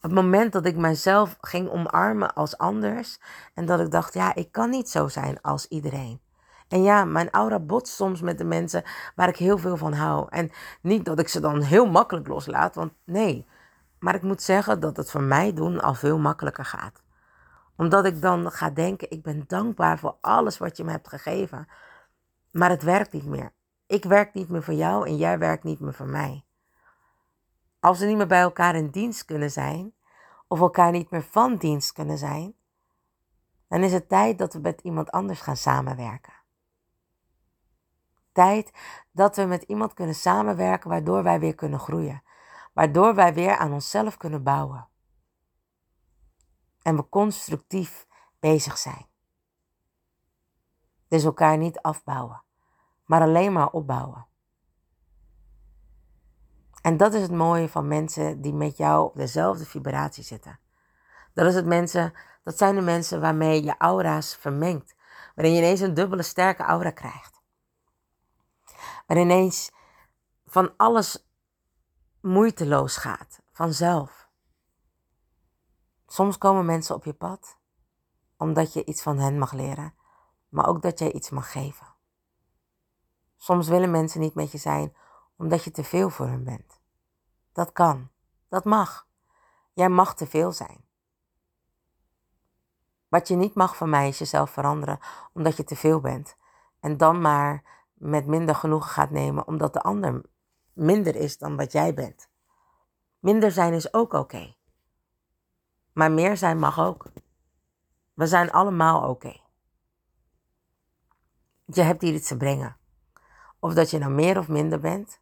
Het 0.01 0.13
moment 0.13 0.53
dat 0.53 0.67
ik 0.67 0.77
mezelf 0.77 1.37
ging 1.41 1.71
omarmen 1.71 2.35
als 2.35 2.59
anders 2.59 3.21
en 3.55 3.67
dat 3.67 3.81
ik 3.81 3.91
dacht, 3.91 4.15
ja, 4.15 4.35
ik 4.35 4.53
kan 4.53 4.71
niet 4.71 4.89
zo 4.89 5.09
zijn 5.09 5.41
als 5.41 5.67
iedereen. 5.67 6.21
En 6.71 6.83
ja, 6.83 7.05
mijn 7.05 7.31
aura 7.31 7.59
botst 7.59 7.95
soms 7.95 8.21
met 8.21 8.39
de 8.39 8.45
mensen 8.45 8.83
waar 9.15 9.29
ik 9.29 9.37
heel 9.37 9.59
veel 9.59 9.77
van 9.77 9.93
hou. 9.93 10.27
En 10.29 10.51
niet 10.83 11.05
dat 11.05 11.19
ik 11.19 11.29
ze 11.29 11.41
dan 11.41 11.61
heel 11.61 11.87
makkelijk 11.87 12.29
loslaat, 12.29 12.75
want 12.75 12.93
nee. 13.05 13.47
Maar 13.99 14.15
ik 14.15 14.23
moet 14.23 14.43
zeggen 14.43 14.81
dat 14.81 14.97
het 14.97 15.11
voor 15.11 15.23
mij 15.23 15.53
doen 15.53 15.81
al 15.81 15.95
veel 15.95 16.19
makkelijker 16.19 16.65
gaat. 16.65 17.03
Omdat 17.77 18.05
ik 18.05 18.23
dan 18.23 18.51
ga 18.51 18.71
denken, 18.71 19.11
ik 19.11 19.23
ben 19.23 19.45
dankbaar 19.47 19.99
voor 19.99 20.17
alles 20.21 20.59
wat 20.59 20.77
je 20.77 20.85
me 20.85 20.91
hebt 20.91 21.09
gegeven. 21.09 21.69
Maar 22.51 22.71
het 22.71 22.83
werkt 22.83 23.13
niet 23.13 23.27
meer. 23.27 23.53
Ik 23.87 24.05
werk 24.05 24.35
niet 24.35 24.49
meer 24.49 24.63
voor 24.63 24.75
jou 24.75 25.07
en 25.07 25.17
jij 25.17 25.39
werkt 25.39 25.65
niet 25.65 25.81
meer 25.81 25.95
voor 25.95 26.09
mij. 26.09 26.45
Als 27.81 27.99
we 27.99 28.07
niet 28.07 28.17
meer 28.17 28.27
bij 28.27 28.41
elkaar 28.41 28.75
in 28.75 28.91
dienst 28.91 29.25
kunnen 29.25 29.51
zijn, 29.51 29.95
of 30.49 30.61
elkaar 30.61 30.91
niet 30.91 31.11
meer 31.11 31.23
van 31.31 31.57
dienst 31.57 31.93
kunnen 31.93 32.19
zijn, 32.19 32.55
dan 33.69 33.83
is 33.83 33.93
het 33.93 34.09
tijd 34.09 34.39
dat 34.39 34.53
we 34.53 34.59
met 34.61 34.81
iemand 34.81 35.11
anders 35.11 35.41
gaan 35.41 35.57
samenwerken. 35.57 36.40
Tijd 38.41 38.73
dat 39.13 39.37
we 39.37 39.45
met 39.45 39.63
iemand 39.63 39.95
kunnen 39.95 40.15
samenwerken 40.15 40.91
waardoor 40.91 41.23
wij 41.23 41.41
weer 41.41 41.55
kunnen 41.55 41.79
groeien, 41.79 42.23
waardoor 42.73 43.15
wij 43.15 43.35
weer 43.35 43.57
aan 43.57 43.73
onszelf 43.73 44.17
kunnen 44.17 44.43
bouwen. 44.43 44.89
En 46.83 46.97
we 46.97 47.09
constructief 47.09 48.07
bezig 48.39 48.79
zijn. 48.79 49.07
Dus 51.09 51.25
elkaar 51.25 51.59
niet 51.59 51.81
afbouwen, 51.81 52.43
maar 53.05 53.21
alleen 53.21 53.53
maar 53.53 53.71
opbouwen. 53.71 54.27
En 56.83 56.97
dat 56.97 57.15
is 57.15 57.23
het 57.23 57.33
mooie 57.33 57.69
van 57.69 57.89
mensen 57.89 58.41
die 58.41 58.55
met 58.55 58.77
jou 58.77 59.05
op 59.05 59.17
dezelfde 59.17 59.67
vibratie 59.67 60.25
zitten. 60.25 60.59
Dat, 61.35 61.47
is 61.47 61.55
het 61.55 61.67
mensen, 61.67 62.13
dat 62.43 62.59
zijn 62.59 62.75
de 62.75 62.81
mensen 62.81 63.21
waarmee 63.21 63.65
je 63.65 63.75
aura's 63.79 64.37
vermengt. 64.37 64.95
Waarin 65.35 65.55
je 65.55 65.61
ineens 65.61 65.81
een 65.81 65.95
dubbele 65.95 66.23
sterke 66.23 66.63
aura 66.63 66.91
krijgt. 66.91 67.40
Waarin 69.11 69.31
ineens 69.31 69.73
van 70.47 70.77
alles 70.77 71.27
moeiteloos 72.21 72.97
gaat, 72.97 73.41
vanzelf. 73.53 74.29
Soms 76.07 76.39
komen 76.39 76.65
mensen 76.65 76.95
op 76.95 77.05
je 77.05 77.13
pad 77.13 77.59
omdat 78.37 78.73
je 78.73 78.85
iets 78.85 79.03
van 79.03 79.19
hen 79.19 79.39
mag 79.39 79.53
leren, 79.53 79.95
maar 80.49 80.67
ook 80.67 80.83
dat 80.83 80.99
jij 80.99 81.13
iets 81.13 81.31
mag 81.31 81.53
geven. 81.53 81.87
Soms 83.37 83.69
willen 83.69 83.91
mensen 83.91 84.21
niet 84.21 84.35
met 84.35 84.53
je 84.53 84.59
zijn 84.59 84.97
omdat 85.37 85.65
je 85.65 85.71
te 85.71 85.85
veel 85.85 86.11
voor 86.11 86.27
hen 86.27 86.45
bent. 86.45 86.81
Dat 87.53 87.73
kan, 87.73 88.11
dat 88.49 88.65
mag. 88.65 89.07
Jij 89.73 89.89
mag 89.89 90.15
te 90.15 90.27
veel 90.27 90.53
zijn. 90.53 90.85
Wat 93.09 93.29
je 93.29 93.37
niet 93.37 93.55
mag 93.55 93.77
van 93.77 93.91
mij 93.91 94.09
is 94.09 94.19
jezelf 94.19 94.51
veranderen 94.51 94.99
omdat 95.33 95.57
je 95.57 95.65
te 95.65 95.77
veel 95.77 96.01
bent. 96.01 96.37
En 96.81 96.97
dan 96.97 97.21
maar 97.21 97.80
met 98.01 98.27
minder 98.27 98.55
genoegen 98.55 98.91
gaat 98.91 99.11
nemen 99.11 99.47
omdat 99.47 99.73
de 99.73 99.81
ander 99.81 100.23
minder 100.73 101.17
is 101.17 101.39
dan 101.39 101.57
wat 101.57 101.73
jij 101.73 101.95
bent. 101.95 102.29
Minder 103.19 103.53
zijn 103.53 103.73
is 103.73 103.95
ook 103.95 104.13
oké. 104.13 104.55
Maar 105.93 106.13
meer 106.13 106.37
zijn 106.37 106.59
mag 106.59 106.79
ook. 106.79 107.07
We 108.15 108.27
zijn 108.27 108.51
allemaal 108.51 109.09
oké. 109.09 109.41
Je 111.65 111.83
hebt 111.83 112.03
hier 112.03 112.15
iets 112.15 112.29
te 112.29 112.37
brengen. 112.37 112.77
Of 113.59 113.75
dat 113.75 113.91
je 113.91 113.99
nou 113.99 114.13
meer 114.13 114.39
of 114.39 114.49
minder 114.49 114.81
bent. 114.81 115.21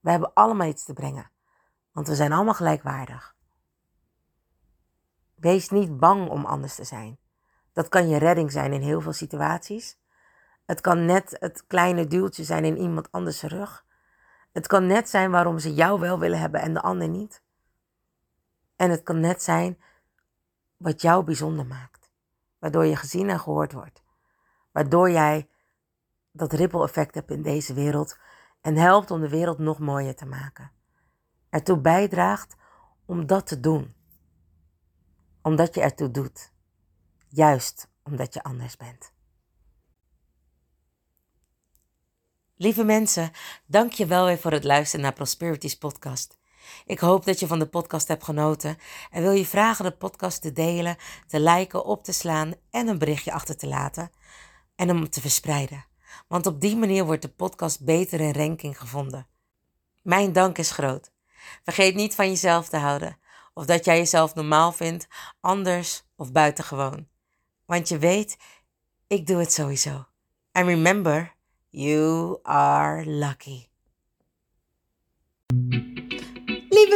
We 0.00 0.10
hebben 0.10 0.32
allemaal 0.34 0.68
iets 0.68 0.84
te 0.84 0.92
brengen. 0.92 1.30
Want 1.92 2.08
we 2.08 2.14
zijn 2.14 2.32
allemaal 2.32 2.54
gelijkwaardig. 2.54 3.36
Wees 5.34 5.70
niet 5.70 5.98
bang 5.98 6.28
om 6.28 6.44
anders 6.44 6.74
te 6.74 6.84
zijn. 6.84 7.18
Dat 7.72 7.88
kan 7.88 8.08
je 8.08 8.18
redding 8.18 8.52
zijn 8.52 8.72
in 8.72 8.82
heel 8.82 9.00
veel 9.00 9.12
situaties. 9.12 9.99
Het 10.70 10.80
kan 10.80 11.04
net 11.04 11.36
het 11.40 11.66
kleine 11.66 12.06
duwtje 12.06 12.44
zijn 12.44 12.64
in 12.64 12.78
iemand 12.78 13.12
anders 13.12 13.42
rug. 13.42 13.84
Het 14.52 14.66
kan 14.66 14.86
net 14.86 15.08
zijn 15.08 15.30
waarom 15.30 15.58
ze 15.58 15.74
jou 15.74 16.00
wel 16.00 16.18
willen 16.18 16.38
hebben 16.38 16.60
en 16.60 16.74
de 16.74 16.80
ander 16.80 17.08
niet. 17.08 17.42
En 18.76 18.90
het 18.90 19.02
kan 19.02 19.20
net 19.20 19.42
zijn 19.42 19.78
wat 20.76 21.02
jou 21.02 21.24
bijzonder 21.24 21.66
maakt. 21.66 22.10
Waardoor 22.58 22.86
je 22.86 22.96
gezien 22.96 23.30
en 23.30 23.40
gehoord 23.40 23.72
wordt. 23.72 24.02
Waardoor 24.72 25.10
jij 25.10 25.48
dat 26.32 26.52
ripple 26.52 26.82
effect 26.82 27.14
hebt 27.14 27.30
in 27.30 27.42
deze 27.42 27.74
wereld 27.74 28.18
en 28.60 28.76
helpt 28.76 29.10
om 29.10 29.20
de 29.20 29.28
wereld 29.28 29.58
nog 29.58 29.78
mooier 29.78 30.14
te 30.16 30.26
maken. 30.26 30.70
Ertoe 31.48 31.78
bijdraagt 31.78 32.56
om 33.04 33.26
dat 33.26 33.46
te 33.46 33.60
doen. 33.60 33.94
Omdat 35.42 35.74
je 35.74 35.80
ertoe 35.80 36.10
doet. 36.10 36.52
Juist 37.28 37.88
omdat 38.02 38.34
je 38.34 38.42
anders 38.42 38.76
bent. 38.76 39.12
Lieve 42.62 42.84
mensen, 42.84 43.30
dank 43.66 43.92
je 43.92 44.06
wel 44.06 44.24
weer 44.26 44.38
voor 44.38 44.52
het 44.52 44.64
luisteren 44.64 45.04
naar 45.04 45.12
Prosperities 45.12 45.76
podcast. 45.76 46.38
Ik 46.86 46.98
hoop 46.98 47.24
dat 47.24 47.40
je 47.40 47.46
van 47.46 47.58
de 47.58 47.68
podcast 47.68 48.08
hebt 48.08 48.24
genoten 48.24 48.76
en 49.10 49.22
wil 49.22 49.30
je 49.30 49.46
vragen 49.46 49.84
de 49.84 49.90
podcast 49.90 50.42
te 50.42 50.52
delen, 50.52 50.96
te 51.26 51.40
liken, 51.40 51.84
op 51.84 52.04
te 52.04 52.12
slaan 52.12 52.54
en 52.70 52.88
een 52.88 52.98
berichtje 52.98 53.32
achter 53.32 53.56
te 53.56 53.66
laten 53.66 54.10
en 54.76 54.88
hem 54.88 55.10
te 55.10 55.20
verspreiden. 55.20 55.84
Want 56.28 56.46
op 56.46 56.60
die 56.60 56.76
manier 56.76 57.04
wordt 57.04 57.22
de 57.22 57.28
podcast 57.28 57.84
beter 57.84 58.20
in 58.20 58.32
ranking 58.32 58.78
gevonden. 58.78 59.26
Mijn 60.02 60.32
dank 60.32 60.58
is 60.58 60.70
groot. 60.70 61.12
Vergeet 61.62 61.94
niet 61.94 62.14
van 62.14 62.28
jezelf 62.28 62.68
te 62.68 62.76
houden, 62.76 63.18
of 63.54 63.64
dat 63.64 63.84
jij 63.84 63.96
jezelf 63.96 64.34
normaal 64.34 64.72
vindt, 64.72 65.08
anders 65.40 66.02
of 66.16 66.32
buitengewoon. 66.32 67.08
Want 67.66 67.88
je 67.88 67.98
weet, 67.98 68.36
ik 69.06 69.26
doe 69.26 69.38
het 69.38 69.52
sowieso. 69.52 70.06
And 70.52 70.66
remember, 70.66 71.38
you 71.72 72.40
are 72.44 73.04
lucky. 73.06 73.70